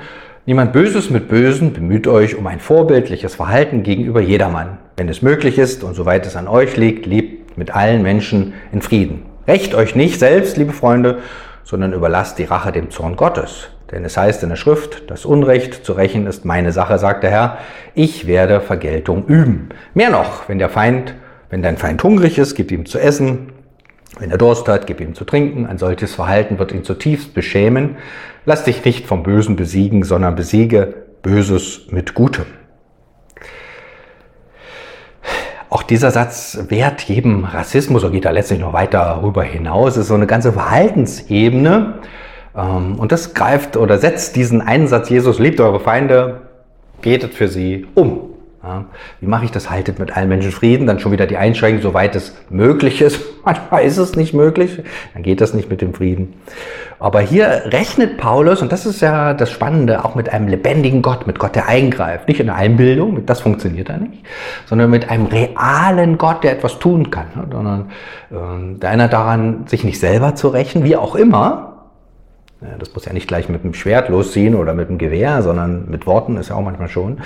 niemand 0.46 0.72
Böses 0.72 1.10
mit 1.10 1.28
Bösen, 1.28 1.72
bemüht 1.72 2.06
euch 2.06 2.37
um 2.37 2.46
ein 2.46 2.60
vorbildliches 2.60 3.34
Verhalten 3.34 3.82
gegenüber 3.82 4.20
jedermann. 4.20 4.78
Wenn 4.96 5.08
es 5.08 5.22
möglich 5.22 5.58
ist 5.58 5.82
und 5.84 5.94
soweit 5.94 6.26
es 6.26 6.37
an 6.37 6.49
euch 6.49 6.76
liegt, 6.76 7.06
lebt 7.06 7.56
mit 7.56 7.75
allen 7.75 8.02
Menschen 8.02 8.54
in 8.72 8.82
Frieden. 8.82 9.22
Recht 9.46 9.75
euch 9.75 9.94
nicht 9.94 10.18
selbst, 10.18 10.56
liebe 10.56 10.72
Freunde, 10.72 11.18
sondern 11.64 11.92
überlasst 11.92 12.38
die 12.38 12.44
Rache 12.44 12.72
dem 12.72 12.90
Zorn 12.90 13.16
Gottes. 13.16 13.68
Denn 13.90 14.04
es 14.04 14.16
heißt 14.16 14.42
in 14.42 14.50
der 14.50 14.56
Schrift, 14.56 15.10
das 15.10 15.25
Unrecht 15.25 15.84
zu 15.84 15.92
rächen 15.92 16.26
ist 16.26 16.44
meine 16.44 16.70
Sache, 16.70 16.99
sagt 16.99 17.25
der 17.25 17.30
Herr. 17.30 17.58
Ich 17.94 18.26
werde 18.26 18.60
Vergeltung 18.60 19.26
üben. 19.26 19.70
Mehr 19.94 20.10
noch, 20.10 20.49
wenn 20.49 20.58
der 20.58 20.68
Feind, 20.68 21.14
wenn 21.49 21.62
dein 21.62 21.76
Feind 21.76 22.02
hungrig 22.02 22.38
ist, 22.38 22.54
gib 22.54 22.70
ihm 22.70 22.87
zu 22.87 22.99
essen. 22.99 23.52
Wenn 24.18 24.30
er 24.30 24.38
Durst 24.38 24.68
hat, 24.68 24.86
gib 24.86 25.00
ihm 25.00 25.14
zu 25.14 25.24
trinken. 25.24 25.66
Ein 25.66 25.78
solches 25.78 26.14
Verhalten 26.14 26.58
wird 26.58 26.72
ihn 26.72 26.84
zutiefst 26.84 27.32
beschämen. 27.32 27.96
Lass 28.44 28.64
dich 28.64 28.84
nicht 28.84 29.06
vom 29.06 29.22
Bösen 29.22 29.56
besiegen, 29.56 30.02
sondern 30.02 30.34
besiege 30.34 30.94
Böses 31.22 31.86
mit 31.90 32.14
Gutem. 32.14 32.46
Auch 35.68 35.84
dieser 35.84 36.10
Satz 36.10 36.58
wehrt 36.68 37.02
jedem 37.02 37.44
Rassismus 37.44 38.02
oder 38.02 38.12
geht 38.12 38.24
da 38.24 38.30
letztlich 38.30 38.58
noch 38.58 38.72
weiter 38.72 39.04
darüber 39.04 39.44
hinaus. 39.44 39.92
Es 39.92 39.98
ist 39.98 40.08
so 40.08 40.14
eine 40.14 40.26
ganze 40.26 40.52
Verhaltensebene. 40.52 42.00
Ähm, 42.56 42.98
und 42.98 43.12
das 43.12 43.34
greift 43.34 43.76
oder 43.76 43.98
setzt 43.98 44.34
diesen 44.34 44.62
Einsatz, 44.62 45.08
Jesus 45.08 45.38
liebt 45.38 45.60
eure 45.60 45.78
Feinde, 45.78 46.40
betet 47.00 47.34
für 47.34 47.46
sie 47.46 47.86
um. 47.94 48.29
Ja, 48.62 48.84
wie 49.20 49.26
mache 49.26 49.46
ich 49.46 49.50
das? 49.50 49.70
Haltet 49.70 49.99
mit 49.99 50.14
allen 50.14 50.28
Menschen 50.28 50.52
Frieden. 50.52 50.86
Dann 50.86 51.00
schon 51.00 51.12
wieder 51.12 51.26
die 51.26 51.38
Einschränkung, 51.38 51.80
soweit 51.80 52.14
es 52.14 52.36
möglich 52.50 53.00
ist. 53.00 53.18
Manchmal 53.44 53.84
ist 53.84 53.96
es 53.96 54.16
nicht 54.16 54.34
möglich. 54.34 54.82
Dann 55.14 55.23
geht 55.23 55.40
das 55.40 55.54
nicht 55.54 55.70
mit 55.70 55.80
dem 55.80 55.94
Frieden. 55.94 56.34
Aber 56.99 57.20
hier 57.20 57.62
rechnet 57.66 58.18
Paulus, 58.18 58.60
und 58.60 58.70
das 58.70 58.84
ist 58.84 59.00
ja 59.00 59.32
das 59.32 59.50
Spannende, 59.50 60.04
auch 60.04 60.14
mit 60.14 60.28
einem 60.28 60.49
lebendigen 60.49 61.00
Gott, 61.00 61.26
mit 61.26 61.38
Gott, 61.38 61.54
der 61.54 61.68
eingreift. 61.68 62.28
Nicht 62.28 62.40
in 62.40 62.46
der 62.46 62.56
Einbildung, 62.56 63.25
das 63.25 63.40
funktioniert 63.40 63.88
da 63.88 63.96
nicht, 63.96 64.23
sondern 64.66 64.90
mit 64.90 65.08
einem 65.08 65.25
realen 65.25 66.18
Gott, 66.18 66.44
der 66.44 66.52
etwas 66.52 66.78
tun 66.78 67.10
kann. 67.10 67.28
Sondern 67.50 67.90
äh, 68.30 68.78
der 68.78 68.90
einer 68.90 69.08
daran, 69.08 69.66
sich 69.68 69.84
nicht 69.84 69.99
selber 69.99 70.34
zu 70.34 70.49
rächen, 70.49 70.84
wie 70.84 70.96
auch 70.96 71.14
immer, 71.14 71.70
das 72.78 72.94
muss 72.94 73.06
ja 73.06 73.12
nicht 73.12 73.26
gleich 73.26 73.49
mit 73.49 73.64
dem 73.64 73.73
Schwert 73.73 74.08
losziehen 74.08 74.54
oder 74.54 74.75
mit 74.75 74.88
dem 74.88 74.99
Gewehr, 74.99 75.42
sondern 75.42 75.88
mit 75.88 76.06
Worten 76.06 76.36
ist 76.36 76.50
ja 76.50 76.56
auch 76.56 76.62
manchmal 76.62 76.88
schon. 76.88 77.18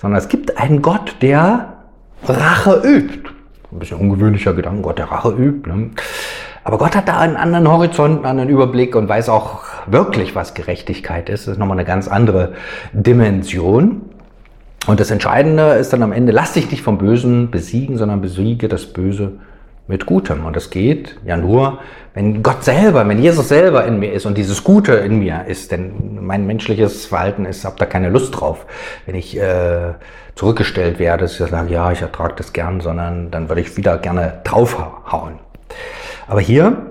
Sondern 0.00 0.18
es 0.18 0.28
gibt 0.28 0.58
einen 0.58 0.82
Gott, 0.82 1.16
der 1.22 1.74
Rache 2.26 2.82
übt. 2.84 3.30
Ein 3.72 3.78
bisschen 3.78 3.98
ungewöhnlicher 3.98 4.52
Gedanke, 4.52 4.82
Gott, 4.82 4.98
der 4.98 5.10
Rache 5.10 5.30
übt. 5.30 5.68
Ne? 5.70 5.90
Aber 6.64 6.78
Gott 6.78 6.94
hat 6.94 7.08
da 7.08 7.18
einen 7.18 7.36
anderen 7.36 7.68
Horizont, 7.68 8.18
einen 8.18 8.26
anderen 8.26 8.50
Überblick 8.50 8.94
und 8.94 9.08
weiß 9.08 9.30
auch 9.30 9.62
wirklich, 9.86 10.34
was 10.34 10.54
Gerechtigkeit 10.54 11.28
ist. 11.28 11.46
Das 11.46 11.54
ist 11.54 11.58
nochmal 11.58 11.78
eine 11.78 11.86
ganz 11.86 12.06
andere 12.06 12.52
Dimension. 12.92 14.02
Und 14.86 15.00
das 15.00 15.10
Entscheidende 15.10 15.74
ist 15.74 15.92
dann 15.92 16.02
am 16.02 16.12
Ende, 16.12 16.32
lass 16.32 16.52
dich 16.52 16.70
nicht 16.70 16.82
vom 16.82 16.98
Bösen 16.98 17.50
besiegen, 17.50 17.96
sondern 17.96 18.20
besiege 18.20 18.68
das 18.68 18.86
Böse 18.86 19.38
mit 19.86 20.06
Gutem. 20.06 20.44
Und 20.44 20.56
das 20.56 20.70
geht 20.70 21.16
ja 21.24 21.36
nur, 21.36 21.80
wenn 22.14 22.42
Gott 22.42 22.64
selber, 22.64 23.06
wenn 23.08 23.20
Jesus 23.20 23.48
selber 23.48 23.84
in 23.84 23.98
mir 23.98 24.12
ist 24.12 24.26
und 24.26 24.38
dieses 24.38 24.62
Gute 24.64 24.92
in 24.92 25.18
mir 25.18 25.44
ist. 25.46 25.72
Denn 25.72 26.24
mein 26.24 26.46
menschliches 26.46 27.06
Verhalten 27.06 27.44
ist, 27.44 27.64
habe 27.64 27.76
da 27.78 27.86
keine 27.86 28.10
Lust 28.10 28.40
drauf. 28.40 28.66
Wenn 29.06 29.14
ich 29.14 29.36
äh, 29.36 29.94
zurückgestellt 30.34 30.98
werde, 30.98 31.22
dass 31.22 31.38
ich 31.38 31.50
sage, 31.50 31.72
ja, 31.72 31.92
ich 31.92 32.02
ertrage 32.02 32.34
das 32.36 32.52
gern, 32.52 32.80
sondern 32.80 33.30
dann 33.30 33.48
würde 33.48 33.60
ich 33.60 33.76
wieder 33.76 33.98
gerne 33.98 34.40
draufhauen. 34.44 35.38
Aber 36.26 36.40
hier 36.40 36.86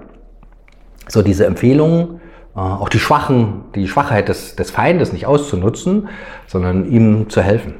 so 1.07 1.21
diese 1.21 1.45
Empfehlung, 1.45 2.19
äh, 2.55 2.59
auch 2.59 2.89
die 2.89 2.99
Schwachen, 2.99 3.63
die 3.75 3.87
Schwachheit 3.87 4.29
des, 4.29 4.55
des 4.55 4.71
Feindes 4.71 5.13
nicht 5.13 5.25
auszunutzen, 5.25 6.09
sondern 6.47 6.85
ihm 6.91 7.29
zu 7.29 7.41
helfen. 7.41 7.75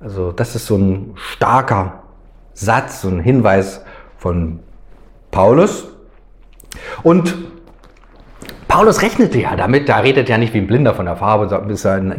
Also 0.00 0.32
das 0.32 0.54
ist 0.54 0.66
so 0.66 0.76
ein 0.76 1.12
starker 1.14 2.03
Satz, 2.54 3.02
so 3.02 3.08
ein 3.08 3.20
Hinweis 3.20 3.84
von 4.16 4.60
Paulus. 5.30 5.88
Und 7.02 7.34
Paulus 8.68 9.02
rechnete 9.02 9.38
ja 9.40 9.54
damit, 9.54 9.88
da 9.88 9.98
redet 9.98 10.28
ja 10.28 10.38
nicht 10.38 10.54
wie 10.54 10.58
ein 10.58 10.66
Blinder 10.66 10.94
von 10.94 11.06
der 11.06 11.16
Farbe, 11.16 11.64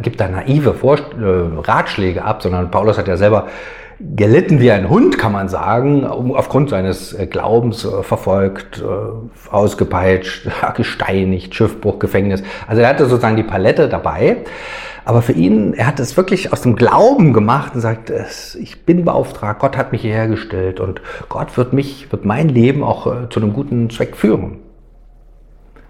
gibt 0.00 0.20
da 0.20 0.28
naive 0.28 0.74
Vor 0.74 0.96
äh, 0.96 1.60
Ratschläge 1.60 2.24
ab, 2.24 2.42
sondern 2.42 2.70
Paulus 2.70 2.96
hat 2.96 3.08
ja 3.08 3.16
selber 3.16 3.48
gelitten 3.98 4.60
wie 4.60 4.70
ein 4.70 4.88
Hund, 4.88 5.18
kann 5.18 5.32
man 5.32 5.48
sagen, 5.48 6.04
aufgrund 6.04 6.70
seines 6.70 7.12
äh, 7.12 7.26
Glaubens 7.26 7.84
äh, 7.84 8.02
verfolgt, 8.02 8.84
ausgepeitscht, 9.50 10.48
gesteinigt, 10.76 11.54
Schiffbruch, 11.54 11.98
Gefängnis. 11.98 12.42
Also 12.66 12.82
er 12.82 12.88
hatte 12.88 13.06
sozusagen 13.06 13.36
die 13.36 13.42
Palette 13.42 13.88
dabei. 13.88 14.38
Aber 15.06 15.22
für 15.22 15.32
ihn, 15.32 15.72
er 15.72 15.86
hat 15.86 16.00
es 16.00 16.16
wirklich 16.16 16.52
aus 16.52 16.62
dem 16.62 16.74
Glauben 16.74 17.32
gemacht 17.32 17.76
und 17.76 17.80
sagt, 17.80 18.12
ich 18.60 18.84
bin 18.84 19.04
beauftragt, 19.04 19.60
Gott 19.60 19.76
hat 19.76 19.92
mich 19.92 20.02
hierher 20.02 20.26
gestellt 20.26 20.80
und 20.80 21.00
Gott 21.28 21.56
wird 21.56 21.72
mich, 21.72 22.10
wird 22.10 22.24
mein 22.24 22.48
Leben 22.48 22.82
auch 22.82 23.06
äh, 23.06 23.28
zu 23.30 23.38
einem 23.38 23.52
guten 23.52 23.88
Zweck 23.88 24.16
führen. 24.16 24.65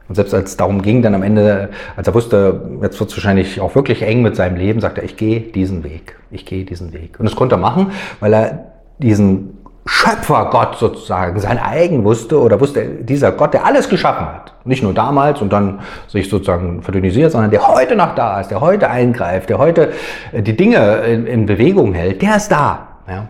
Und 0.08 0.14
selbst 0.14 0.34
als 0.34 0.50
es 0.50 0.56
darum 0.56 0.82
ging, 0.82 1.02
dann 1.02 1.14
am 1.14 1.22
Ende, 1.22 1.70
als 1.96 2.06
er 2.06 2.14
wusste, 2.14 2.70
jetzt 2.82 3.00
wird 3.00 3.10
es 3.10 3.16
wahrscheinlich 3.16 3.60
auch 3.60 3.74
wirklich 3.74 4.02
eng 4.02 4.22
mit 4.22 4.36
seinem 4.36 4.56
Leben, 4.56 4.80
sagte 4.80 5.00
er, 5.00 5.04
ich 5.04 5.16
gehe 5.16 5.40
diesen 5.40 5.84
Weg. 5.84 6.16
Ich 6.30 6.46
gehe 6.46 6.64
diesen 6.64 6.92
Weg. 6.92 7.18
Und 7.18 7.24
das 7.24 7.34
konnte 7.34 7.56
er 7.56 7.58
machen, 7.58 7.92
weil 8.20 8.32
er 8.32 8.66
diesen 8.98 9.56
Schöpfergott 9.88 10.76
sozusagen 10.78 11.38
sein 11.38 11.58
eigen 11.58 12.02
wusste 12.02 12.40
oder 12.40 12.60
wusste 12.60 12.84
dieser 12.84 13.30
Gott, 13.30 13.54
der 13.54 13.64
alles 13.64 13.88
geschaffen 13.88 14.26
hat. 14.26 14.52
Nicht 14.64 14.82
nur 14.82 14.92
damals 14.92 15.40
und 15.40 15.52
dann 15.52 15.80
sich 16.08 16.28
sozusagen 16.28 16.82
verdünnisiert, 16.82 17.30
sondern 17.30 17.52
der 17.52 17.68
heute 17.68 17.94
noch 17.94 18.16
da 18.16 18.40
ist, 18.40 18.50
der 18.50 18.60
heute 18.60 18.90
eingreift, 18.90 19.48
der 19.48 19.58
heute 19.58 19.92
äh, 20.32 20.42
die 20.42 20.56
Dinge 20.56 20.98
in, 21.06 21.26
in 21.26 21.46
Bewegung 21.46 21.94
hält, 21.94 22.20
der 22.20 22.36
ist 22.36 22.48
da. 22.48 22.88
Ja. 23.08 23.28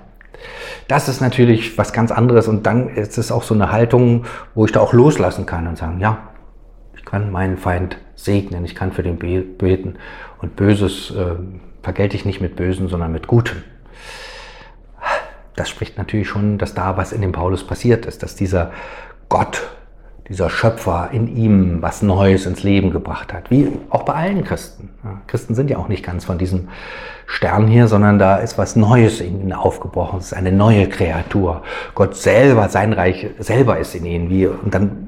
Das 0.88 1.08
ist 1.08 1.20
natürlich 1.20 1.76
was 1.76 1.92
ganz 1.92 2.10
anderes 2.10 2.48
und 2.48 2.64
dann 2.64 2.88
ist 2.88 3.18
es 3.18 3.30
auch 3.30 3.42
so 3.42 3.52
eine 3.52 3.70
Haltung, 3.70 4.24
wo 4.54 4.64
ich 4.64 4.72
da 4.72 4.80
auch 4.80 4.94
loslassen 4.94 5.44
kann 5.44 5.66
und 5.66 5.76
sagen, 5.76 6.00
ja, 6.00 6.18
kann 7.06 7.32
meinen 7.32 7.56
Feind 7.56 7.96
segnen, 8.14 8.66
ich 8.66 8.74
kann 8.74 8.92
für 8.92 9.02
den 9.02 9.18
beten 9.18 9.96
und 10.42 10.56
Böses 10.56 11.10
äh, 11.12 11.36
vergelte 11.82 12.16
ich 12.16 12.26
nicht 12.26 12.42
mit 12.42 12.56
Bösen, 12.56 12.88
sondern 12.88 13.12
mit 13.12 13.26
Gutem 13.26 13.62
das 15.56 15.70
spricht 15.70 15.98
natürlich 15.98 16.28
schon, 16.28 16.58
dass 16.58 16.74
da 16.74 16.96
was 16.96 17.12
in 17.12 17.22
dem 17.22 17.32
Paulus 17.32 17.66
passiert 17.66 18.06
ist, 18.06 18.22
dass 18.22 18.36
dieser 18.36 18.70
Gott 19.28 19.62
dieser 20.28 20.50
Schöpfer 20.50 21.10
in 21.12 21.28
ihm 21.36 21.82
was 21.82 22.02
Neues 22.02 22.46
ins 22.46 22.64
Leben 22.64 22.90
gebracht 22.90 23.32
hat. 23.32 23.50
Wie 23.50 23.70
auch 23.90 24.02
bei 24.02 24.14
allen 24.14 24.42
Christen. 24.42 24.90
Christen 25.28 25.54
sind 25.54 25.70
ja 25.70 25.78
auch 25.78 25.86
nicht 25.86 26.04
ganz 26.04 26.24
von 26.24 26.36
diesem 26.36 26.68
Stern 27.28 27.68
hier, 27.68 27.86
sondern 27.86 28.18
da 28.18 28.36
ist 28.36 28.58
was 28.58 28.74
Neues 28.74 29.20
in 29.20 29.40
ihnen 29.40 29.52
aufgebrochen. 29.52 30.18
Es 30.18 30.26
ist 30.26 30.34
eine 30.34 30.50
neue 30.50 30.88
Kreatur. 30.88 31.62
Gott 31.94 32.16
selber, 32.16 32.68
sein 32.68 32.92
Reich 32.92 33.28
selber 33.38 33.78
ist 33.78 33.94
in 33.94 34.04
ihnen. 34.04 34.28
Wie, 34.28 34.48
und 34.48 34.74
dann 34.74 35.05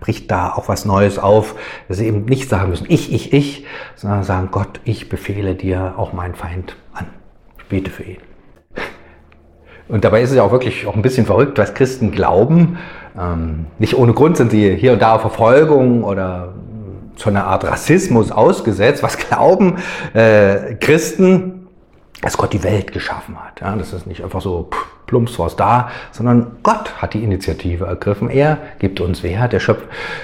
bricht 0.00 0.30
da 0.30 0.52
auch 0.52 0.68
was 0.68 0.84
Neues 0.84 1.18
auf, 1.18 1.54
dass 1.88 1.98
sie 1.98 2.06
eben 2.06 2.24
nicht 2.24 2.48
sagen 2.48 2.70
müssen, 2.70 2.86
ich, 2.88 3.12
ich, 3.12 3.32
ich, 3.32 3.66
sondern 3.96 4.24
sagen, 4.24 4.48
Gott, 4.50 4.80
ich 4.84 5.08
befehle 5.08 5.54
dir 5.54 5.94
auch 5.96 6.12
meinen 6.12 6.34
Feind 6.34 6.76
an. 6.92 7.06
Ich 7.58 7.64
bete 7.66 7.90
für 7.90 8.02
ihn. 8.02 8.18
Und 9.88 10.04
dabei 10.04 10.22
ist 10.22 10.30
es 10.30 10.36
ja 10.36 10.42
auch 10.42 10.52
wirklich 10.52 10.86
auch 10.86 10.94
ein 10.94 11.02
bisschen 11.02 11.26
verrückt, 11.26 11.58
was 11.58 11.74
Christen 11.74 12.12
glauben. 12.12 12.78
Ähm, 13.18 13.66
nicht 13.78 13.94
ohne 13.94 14.14
Grund 14.14 14.36
sind 14.36 14.50
sie 14.50 14.74
hier 14.74 14.94
und 14.94 15.02
da 15.02 15.18
Verfolgung 15.18 16.02
oder 16.02 16.54
zu 17.16 17.28
einer 17.28 17.44
Art 17.44 17.64
Rassismus 17.64 18.32
ausgesetzt. 18.32 19.02
Was 19.02 19.18
glauben 19.18 19.76
äh, 20.14 20.74
Christen, 20.76 21.61
dass 22.22 22.38
Gott 22.38 22.54
die 22.54 22.64
Welt 22.64 22.92
geschaffen 22.92 23.36
hat? 23.36 23.60
Ja, 23.60 23.76
das 23.76 23.92
ist 23.92 24.06
nicht 24.06 24.24
einfach 24.24 24.40
so 24.40 24.70
plumps 25.12 25.38
was 25.38 25.56
da, 25.56 25.90
sondern 26.10 26.52
Gott 26.62 27.02
hat 27.02 27.12
die 27.12 27.22
Initiative 27.22 27.84
ergriffen. 27.84 28.30
Er 28.30 28.56
gibt 28.78 28.98
uns 28.98 29.22
Wert, 29.22 29.52
er 29.52 29.60
schöpf, 29.60 29.82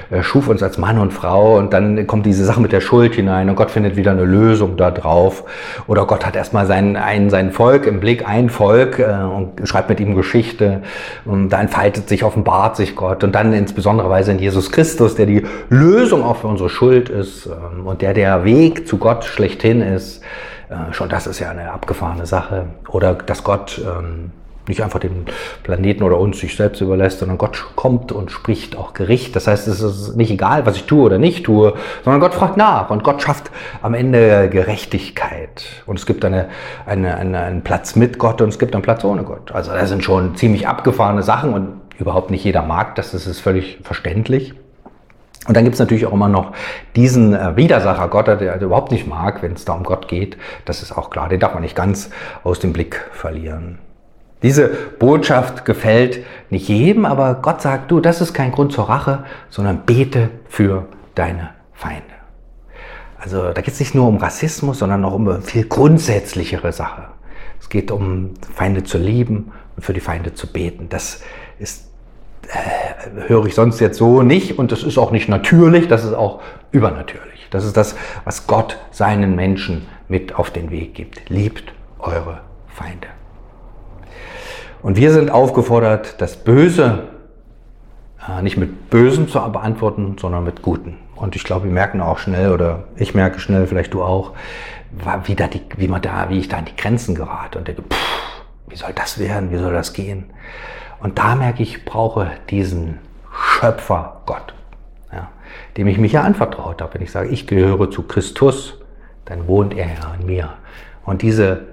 er 0.09 0.23
schuf 0.23 0.49
uns 0.49 0.63
als 0.63 0.79
Mann 0.79 0.99
und 0.99 1.13
Frau 1.13 1.59
und 1.59 1.75
dann 1.75 2.07
kommt 2.07 2.25
diese 2.25 2.47
Sache 2.47 2.63
mit 2.63 2.73
der 2.73 2.81
Schuld 2.81 3.15
hinein 3.15 3.51
und 3.51 3.57
Gott 3.57 3.71
findet 3.71 3.97
wieder 3.97 4.13
eine 4.13 4.25
Lösung 4.25 4.79
da 4.79 4.91
drauf. 4.91 5.45
Oder 5.89 6.07
Gott 6.07 6.25
hat 6.25 6.37
erstmal 6.37 6.65
sein, 6.65 6.97
ein, 6.97 7.29
sein 7.29 7.53
Volk 7.53 7.87
im 7.87 8.01
Blick, 8.01 8.27
ein 8.27 8.49
Volk 8.49 8.99
äh, 8.99 9.25
und 9.25 9.69
schreibt 9.69 9.91
mit 9.91 10.01
ihm 10.01 10.15
Geschichte 10.15 10.83
und 11.27 11.51
da 11.51 11.61
entfaltet 11.61 12.09
sich, 12.09 12.25
offenbart 12.25 12.77
sich 12.77 12.97
Gott 12.97 13.25
und 13.25 13.35
dann 13.35 13.53
insbesondere 13.53 14.09
Weise 14.09 14.33
in 14.33 14.39
Jesus 14.39 14.73
Christus, 14.73 15.17
der 15.17 15.27
die 15.27 15.45
Lösung 15.69 16.25
auch 16.25 16.37
für 16.37 16.47
unsere 16.47 16.71
Schuld 16.71 17.11
ist 17.11 17.45
ähm, 17.45 17.87
und 17.87 18.01
der 18.01 18.15
der 18.15 18.45
Weg 18.45 18.89
zu 18.89 18.97
Gott 18.97 19.25
schlechthin 19.25 19.83
ist. 19.83 20.23
Äh, 20.71 20.93
schon 20.93 21.09
das 21.09 21.27
ist 21.27 21.39
ja 21.39 21.51
eine 21.51 21.73
abgefahrene 21.73 22.27
Sache. 22.27 22.67
Oder 22.89 23.15
dass 23.15 23.45
Gott 23.45 23.81
ähm, 23.85 24.33
nicht 24.69 24.83
einfach 24.83 25.01
den 25.01 25.25
Planeten 25.63 26.03
oder 26.03 26.19
uns 26.19 26.39
sich 26.39 26.57
selbst 26.57 26.81
überlässt, 26.81 27.21
sondern 27.21 27.39
Gott 27.39 27.65
kommt 27.75 28.13
und 28.13 28.31
spricht 28.31 28.77
auch 28.77 28.93
Gericht. 28.93 29.35
Das 29.35 29.47
heißt, 29.47 29.67
es 29.67 29.81
ist 29.81 30.17
nicht 30.17 30.31
egal, 30.31 30.67
was 30.67 30.77
ich 30.77 30.85
tue 30.85 31.05
oder 31.05 31.19
nicht 31.19 31.45
tue, 31.45 31.75
sondern 32.05 32.21
Gott 32.21 32.35
fragt 32.35 32.57
nach 32.57 32.91
und 32.91 33.03
Gott 33.03 33.23
schafft 33.23 33.51
am 33.83 33.95
Ende 33.95 34.49
Gerechtigkeit. 34.51 35.65
Und 35.87 35.99
es 35.99 36.07
gibt 36.07 36.25
eine, 36.25 36.49
eine, 36.87 37.17
eine, 37.17 37.41
einen 37.41 37.63
Platz 37.63 37.97
mit 37.97 38.19
Gott 38.19 38.41
und 38.43 38.51
es 38.51 38.59
gibt 38.59 38.75
einen 38.75 38.83
Platz 38.83 39.05
ohne 39.05 39.23
Gott. 39.23 39.53
Also 39.53 39.73
das 39.73 39.89
sind 39.89 40.05
schon 40.05 40.37
ziemlich 40.37 40.69
abgefahrene 40.69 41.23
Sachen 41.23 41.55
und 41.55 41.81
überhaupt 41.99 42.31
nicht 42.31 42.45
jeder 42.45 42.63
mag 42.63 42.95
das, 42.95 43.13
das 43.13 43.27
ist 43.27 43.41
völlig 43.41 43.79
verständlich. 43.83 44.55
Und 45.49 45.57
dann 45.57 45.65
gibt 45.65 45.75
es 45.75 45.81
natürlich 45.81 46.05
auch 46.05 46.13
immer 46.13 46.29
noch 46.29 46.53
diesen 46.95 47.35
äh, 47.35 47.57
Widersacher 47.57 48.09
Gott, 48.09 48.29
der, 48.29 48.37
der 48.37 48.61
überhaupt 48.61 48.93
nicht 48.93 49.07
mag, 49.07 49.43
wenn 49.43 49.53
es 49.55 49.65
da 49.65 49.73
um 49.73 49.83
Gott 49.83 50.07
geht. 50.07 50.37
Das 50.67 50.83
ist 50.83 50.97
auch 50.97 51.09
klar, 51.09 51.31
den 51.31 51.41
darf 51.41 51.55
man 51.55 51.63
nicht 51.63 51.75
ganz 51.75 52.11
aus 52.45 52.61
dem 52.61 52.75
Blick 52.75 53.09
verlieren. 53.13 53.79
Diese 54.43 54.69
Botschaft 54.69 55.65
gefällt 55.65 56.25
nicht 56.51 56.69
jedem, 56.69 57.07
aber 57.07 57.35
Gott 57.35 57.63
sagt, 57.63 57.91
du, 57.91 57.99
das 57.99 58.21
ist 58.21 58.35
kein 58.35 58.53
Grund 58.53 58.73
zur 58.73 58.89
Rache, 58.91 59.25
sondern 59.49 59.87
bete 59.87 60.29
für 60.49 60.87
deine 61.15 61.51
Feinde. 61.73 62.05
Also 63.19 63.53
da 63.53 63.63
geht 63.63 63.73
es 63.73 63.81
nicht 63.81 63.95
nur 63.95 64.07
um 64.07 64.19
Rassismus, 64.19 64.79
sondern 64.79 65.05
auch 65.05 65.15
um 65.15 65.27
eine 65.29 65.41
viel 65.41 65.65
grundsätzlichere 65.65 66.73
Sache. 66.73 67.07
Es 67.59 67.71
geht 67.71 67.91
um 67.91 68.35
Feinde 68.55 68.85
zu 68.85 68.99
lieben 68.99 69.51
und 69.77 69.83
für 69.83 69.95
die 69.95 70.01
Feinde 70.01 70.35
zu 70.35 70.47
beten. 70.47 70.89
Das 70.91 71.23
ist, 71.59 71.88
höre 73.27 73.47
ich 73.47 73.55
sonst 73.55 73.81
jetzt 73.81 73.99
so 73.99 74.23
nicht 74.23 74.59
und 74.59 74.73
das 74.73 74.83
ist 74.83 74.99
auch 74.99 75.11
nicht 75.11 75.29
natürlich, 75.29 75.89
das 75.89 76.05
ist 76.05 76.15
auch 76.15 76.41
übernatürlich. 76.73 77.47
Das 77.51 77.65
ist 77.65 77.77
das, 77.77 77.97
was 78.25 78.47
Gott 78.47 78.79
seinen 78.91 79.35
Menschen 79.35 79.87
mit 80.09 80.35
auf 80.35 80.51
den 80.51 80.71
Weg 80.71 80.95
gibt. 80.95 81.29
Liebt 81.31 81.73
eure 81.99 82.41
Feinde. 82.69 83.09
Und 84.83 84.97
wir 84.97 85.13
sind 85.13 85.31
aufgefordert, 85.31 86.21
das 86.21 86.37
Böse 86.37 87.09
äh, 88.29 88.43
nicht 88.43 88.57
mit 88.57 88.91
Bösen 88.91 89.29
zu 89.29 89.41
beantworten, 89.51 90.17
sondern 90.21 90.45
mit 90.45 90.63
Guten. 90.63 90.99
Und 91.17 91.35
ich 91.35 91.45
glaube, 91.45 91.65
wir 91.65 91.73
merken 91.73 92.01
auch 92.01 92.19
schnell, 92.19 92.53
oder 92.53 92.85
ich 92.97 93.15
merke 93.15 93.41
schnell, 93.41 93.67
vielleicht 93.67 93.95
du 93.95 94.03
auch, 94.03 94.35
wie, 95.25 95.35
da 95.35 95.49
die, 95.49 95.63
wie, 95.77 95.89
man 95.89 96.01
da, 96.01 96.29
wie 96.29 96.39
ich 96.39 96.49
da 96.49 96.59
an 96.59 96.65
die 96.65 96.77
Grenzen 96.77 97.15
gerate 97.15 97.59
und 97.59 97.67
denke, 97.67 97.83
pff, 97.83 98.43
wie 98.69 98.77
soll 98.77 98.93
das 98.95 99.19
werden, 99.19 99.51
wie 99.51 99.59
soll 99.59 99.73
das 99.73 99.93
gehen? 99.93 100.31
Und 101.01 101.19
da 101.19 101.35
merke 101.35 101.63
ich, 101.63 101.77
ich 101.77 101.85
brauche 101.85 102.31
diesen 102.51 102.99
Schöpfer 103.33 104.23
Gott, 104.27 104.55
ja, 105.13 105.31
dem 105.77 105.87
ich 105.87 105.99
mich 105.99 106.13
ja 106.13 106.23
anvertraut 106.23 106.83
habe. 106.83 106.95
Wenn 106.95 107.03
ich 107.03 107.13
sage, 107.13 107.29
ich 107.29 107.47
gehöre 107.47 107.91
zu 107.91 108.03
Christus, 108.03 108.81
dann 109.25 109.47
wohnt 109.47 109.75
er 109.77 109.87
ja 109.87 110.15
in 110.19 110.27
mir. 110.27 110.55
Und 111.05 111.23
diese 111.23 111.67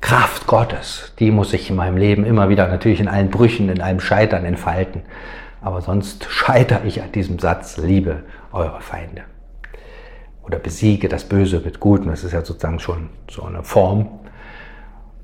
Kraft 0.00 0.46
Gottes, 0.46 1.12
die 1.18 1.30
muss 1.30 1.50
sich 1.50 1.68
in 1.70 1.76
meinem 1.76 1.96
Leben 1.96 2.24
immer 2.24 2.48
wieder 2.48 2.68
natürlich 2.68 3.00
in 3.00 3.08
allen 3.08 3.30
Brüchen, 3.30 3.68
in 3.68 3.80
allem 3.80 4.00
Scheitern 4.00 4.44
entfalten. 4.44 5.02
Aber 5.60 5.80
sonst 5.80 6.24
scheitere 6.30 6.86
ich 6.86 7.02
an 7.02 7.12
diesem 7.12 7.38
Satz, 7.38 7.76
liebe 7.76 8.22
eure 8.52 8.80
Feinde. 8.80 9.22
Oder 10.42 10.58
besiege 10.58 11.08
das 11.08 11.24
Böse 11.24 11.60
mit 11.60 11.80
Guten. 11.80 12.08
Das 12.08 12.24
ist 12.24 12.32
ja 12.32 12.44
sozusagen 12.44 12.78
schon 12.78 13.10
so 13.28 13.42
eine 13.42 13.62
Form. 13.64 14.20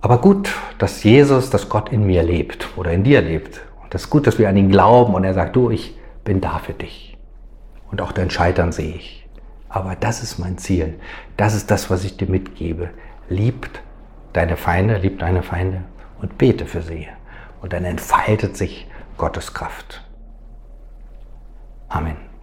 Aber 0.05 0.19
gut, 0.19 0.55
dass 0.77 1.03
Jesus, 1.03 1.49
dass 1.49 1.71
Gott 1.71 1.90
in 1.90 2.05
mir 2.05 2.23
lebt 2.23 2.69
oder 2.77 2.93
in 2.93 3.05
dir 3.05 3.23
lebt. 3.23 3.62
Und 3.83 3.95
das 3.95 4.03
ist 4.03 4.11
gut, 4.11 4.27
dass 4.27 4.38
wir 4.38 4.51
an 4.51 4.57
ihn 4.59 4.69
glauben 4.69 5.14
und 5.14 5.25
er 5.25 5.33
sagt, 5.33 5.57
du, 5.57 5.71
ich 5.71 5.97
bin 6.25 6.43
da 6.43 6.59
für 6.59 6.75
dich. 6.75 7.17
Und 7.90 8.03
auch 8.03 8.12
dein 8.12 8.29
Scheitern 8.29 8.71
sehe 8.71 8.97
ich. 8.97 9.27
Aber 9.71 9.97
das 9.97 10.23
ist 10.23 10.38
mein 10.38 10.59
Ziel. 10.59 11.01
Das 11.38 11.55
ist 11.55 11.71
das, 11.71 11.88
was 11.88 12.05
ich 12.05 12.19
dir 12.19 12.29
mitgebe. 12.29 12.90
Liebt 13.31 13.81
deine 14.35 14.59
Feinde, 14.59 14.99
lieb 14.99 15.21
deine 15.21 15.43
Feinde 15.43 15.85
und 16.21 16.37
bete 16.37 16.67
für 16.67 16.83
sie. 16.83 17.09
Und 17.62 17.73
dann 17.73 17.87
entfaltet 17.87 18.59
sich 18.59 18.87
Gottes 19.17 19.55
Kraft. 19.55 20.05
Amen. 21.88 22.34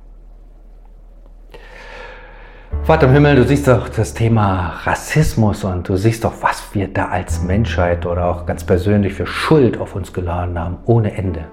Vater 2.83 3.05
im 3.05 3.13
Himmel, 3.13 3.35
du 3.35 3.43
siehst 3.43 3.67
doch 3.67 3.89
das 3.89 4.15
Thema 4.15 4.73
Rassismus 4.85 5.63
und 5.63 5.87
du 5.87 5.97
siehst 5.97 6.23
doch, 6.23 6.33
was 6.41 6.63
wir 6.73 6.87
da 6.87 7.09
als 7.09 7.43
Menschheit 7.43 8.07
oder 8.07 8.25
auch 8.25 8.47
ganz 8.47 8.63
persönlich 8.63 9.13
für 9.13 9.27
Schuld 9.27 9.79
auf 9.79 9.95
uns 9.95 10.13
geladen 10.13 10.57
haben, 10.57 10.77
ohne 10.85 11.15
Ende. 11.15 11.45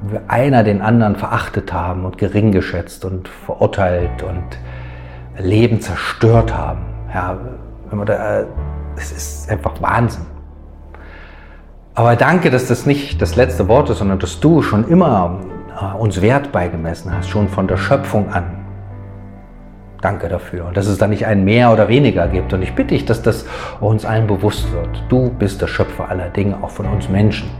Wo 0.00 0.12
wir 0.12 0.22
einer 0.28 0.64
den 0.64 0.80
anderen 0.80 1.16
verachtet 1.16 1.74
haben 1.74 2.06
und 2.06 2.16
gering 2.16 2.52
geschätzt 2.52 3.04
und 3.04 3.28
verurteilt 3.28 4.22
und 4.22 4.42
Leben 5.38 5.82
zerstört 5.82 6.56
haben. 6.56 6.86
Ja, 7.12 7.38
da 8.06 8.44
es 8.96 9.12
ist 9.12 9.50
einfach 9.50 9.80
Wahnsinn. 9.82 10.24
Aber 11.94 12.16
danke, 12.16 12.50
dass 12.50 12.66
das 12.66 12.86
nicht 12.86 13.20
das 13.20 13.36
letzte 13.36 13.68
Wort 13.68 13.90
ist, 13.90 13.98
sondern 13.98 14.18
dass 14.18 14.40
du 14.40 14.62
schon 14.62 14.88
immer 14.88 15.38
äh, 15.78 15.96
uns 15.98 16.22
Wert 16.22 16.50
beigemessen 16.50 17.14
hast, 17.14 17.28
schon 17.28 17.46
von 17.46 17.68
der 17.68 17.76
Schöpfung 17.76 18.32
an. 18.32 18.59
Danke 20.00 20.28
dafür. 20.28 20.66
Und 20.66 20.76
dass 20.76 20.86
es 20.86 20.98
da 20.98 21.06
nicht 21.06 21.26
ein 21.26 21.44
mehr 21.44 21.72
oder 21.72 21.88
weniger 21.88 22.26
gibt. 22.28 22.52
Und 22.52 22.62
ich 22.62 22.74
bitte 22.74 22.94
dich, 22.94 23.04
dass 23.04 23.22
das 23.22 23.46
uns 23.80 24.04
allen 24.04 24.26
bewusst 24.26 24.72
wird. 24.72 25.04
Du 25.08 25.30
bist 25.30 25.60
der 25.60 25.66
Schöpfer 25.66 26.08
aller 26.08 26.30
Dinge, 26.30 26.56
auch 26.62 26.70
von 26.70 26.86
uns 26.86 27.08
Menschen. 27.08 27.50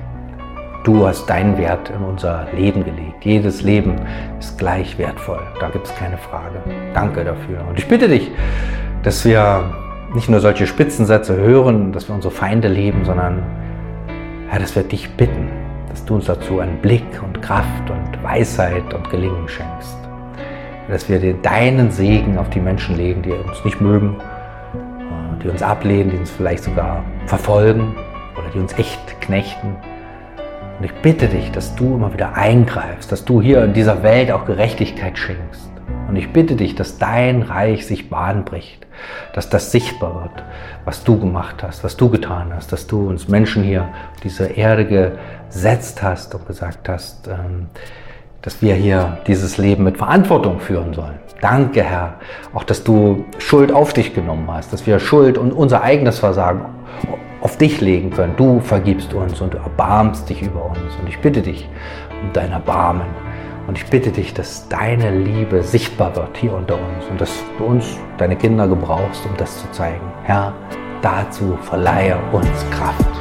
Du 0.85 1.07
hast 1.07 1.29
deinen 1.29 1.59
Wert 1.59 1.91
in 1.91 2.03
unser 2.03 2.47
Leben 2.57 2.83
gelegt. 2.83 3.23
Jedes 3.25 3.61
Leben 3.61 3.97
ist 4.39 4.57
gleich 4.57 4.97
wertvoll. 4.97 5.41
Da 5.61 5.69
gibt 5.69 5.87
es 5.87 5.95
keine 5.95 6.17
Frage. 6.17 6.57
Danke 6.95 7.23
dafür. 7.23 7.67
Und 7.69 7.79
ich 7.79 7.87
bitte 7.87 8.09
dich, 8.09 8.31
dass 9.03 9.23
wir 9.27 9.65
nicht 10.15 10.31
nur 10.31 10.41
solche 10.41 10.67
Spitzensätze 10.67 11.37
hören, 11.37 11.93
dass 11.93 12.09
wir 12.09 12.15
unsere 12.15 12.33
Feinde 12.33 12.69
lieben, 12.69 13.05
sondern 13.05 13.43
ja, 14.51 14.59
dass 14.59 14.75
wir 14.75 14.83
dich 14.83 15.11
bitten, 15.17 15.49
dass 15.91 16.05
du 16.07 16.15
uns 16.15 16.25
dazu 16.25 16.61
einen 16.61 16.79
Blick 16.79 17.23
und 17.23 17.43
Kraft 17.43 17.91
und 17.91 18.23
Weisheit 18.25 18.95
und 18.95 19.09
Gelingen 19.11 19.47
schenkst. 19.49 20.00
Dass 20.91 21.09
wir 21.09 21.21
dir 21.21 21.35
deinen 21.35 21.91
Segen 21.91 22.37
auf 22.37 22.51
die 22.51 22.61
Menschen 22.61 22.97
legen, 22.97 23.23
die 23.23 23.31
uns 23.31 23.65
nicht 23.65 23.81
mögen, 23.81 24.17
die 25.43 25.49
uns 25.49 25.63
ablehnen, 25.63 26.11
die 26.11 26.17
uns 26.17 26.31
vielleicht 26.31 26.65
sogar 26.65 27.05
verfolgen 27.27 27.95
oder 28.37 28.49
die 28.53 28.59
uns 28.59 28.73
echt 28.79 29.21
knechten. 29.21 29.77
Und 30.79 30.85
ich 30.85 30.95
bitte 30.95 31.29
dich, 31.29 31.51
dass 31.53 31.75
du 31.77 31.95
immer 31.95 32.13
wieder 32.13 32.35
eingreifst, 32.35 33.13
dass 33.13 33.25
du 33.25 33.41
hier 33.41 33.63
in 33.65 33.73
dieser 33.73 34.03
Welt 34.03 34.31
auch 34.33 34.47
Gerechtigkeit 34.47 35.19
schenkst. 35.19 35.71
Und 36.09 36.17
ich 36.17 36.33
bitte 36.33 36.57
dich, 36.57 36.75
dass 36.75 36.99
dein 36.99 37.43
Reich 37.43 37.87
sich 37.87 38.11
Bahn 38.11 38.45
bricht, 38.45 38.87
dass 39.33 39.49
das 39.49 39.71
sichtbar 39.71 40.23
wird, 40.23 40.45
was 40.85 41.05
du 41.05 41.21
gemacht 41.21 41.63
hast, 41.63 41.85
was 41.85 41.97
du 41.97 42.11
getan 42.11 42.53
hast, 42.55 42.73
dass 42.73 42.87
du 42.87 43.09
uns 43.09 43.29
Menschen 43.29 43.63
hier 43.63 43.83
auf 43.83 44.21
diese 44.23 44.47
Erde 44.47 44.87
gesetzt 44.87 46.03
hast 46.03 46.35
und 46.35 46.47
gesagt 46.47 46.89
hast, 46.89 47.29
ähm, 47.29 47.69
dass 48.43 48.63
wir 48.63 48.75
hier 48.75 49.19
dieses 49.27 49.59
Leben 49.59 49.85
mit 49.85 49.99
Verantwortung 49.99 50.61
führen 50.61 50.95
sollen. 50.95 51.19
Danke, 51.41 51.83
Herr, 51.83 52.15
auch 52.55 52.65
dass 52.65 52.85
du 52.85 53.25
Schuld 53.39 53.73
auf 53.73 53.93
dich 53.93 54.15
genommen 54.15 54.49
hast, 54.51 54.73
dass 54.73 54.87
wir 54.87 54.99
Schuld 54.99 55.39
und 55.39 55.53
unser 55.53 55.83
eigenes 55.83 56.19
Versagen 56.19 56.67
auf 57.41 57.57
dich 57.57 57.81
legen 57.81 58.11
können. 58.11 58.35
Du 58.37 58.61
vergibst 58.61 59.15
uns 59.15 59.41
und 59.41 59.55
du 59.55 59.59
erbarmst 59.59 60.29
dich 60.29 60.43
über 60.43 60.67
uns. 60.67 60.79
Und 61.01 61.09
ich 61.09 61.19
bitte 61.19 61.41
dich 61.41 61.69
um 62.23 62.33
dein 62.33 62.53
Erbarmen 62.53 63.07
Und 63.67 63.79
ich 63.79 63.87
bitte 63.87 64.11
dich, 64.11 64.35
dass 64.35 64.69
deine 64.69 65.11
Liebe 65.11 65.63
sichtbar 65.63 66.15
wird 66.17 66.37
hier 66.37 66.53
unter 66.53 66.75
uns 66.75 67.05
und 67.11 67.21
dass 67.21 67.31
du 67.57 67.65
uns, 67.65 67.97
deine 68.19 68.37
Kinder, 68.37 68.67
gebrauchst, 68.67 69.25
um 69.27 69.37
das 69.37 69.61
zu 69.63 69.71
zeigen. 69.71 70.05
Herr, 70.25 70.53
dazu 71.03 71.57
verleihe 71.63 72.19
uns 72.33 72.67
Kraft. 72.71 73.20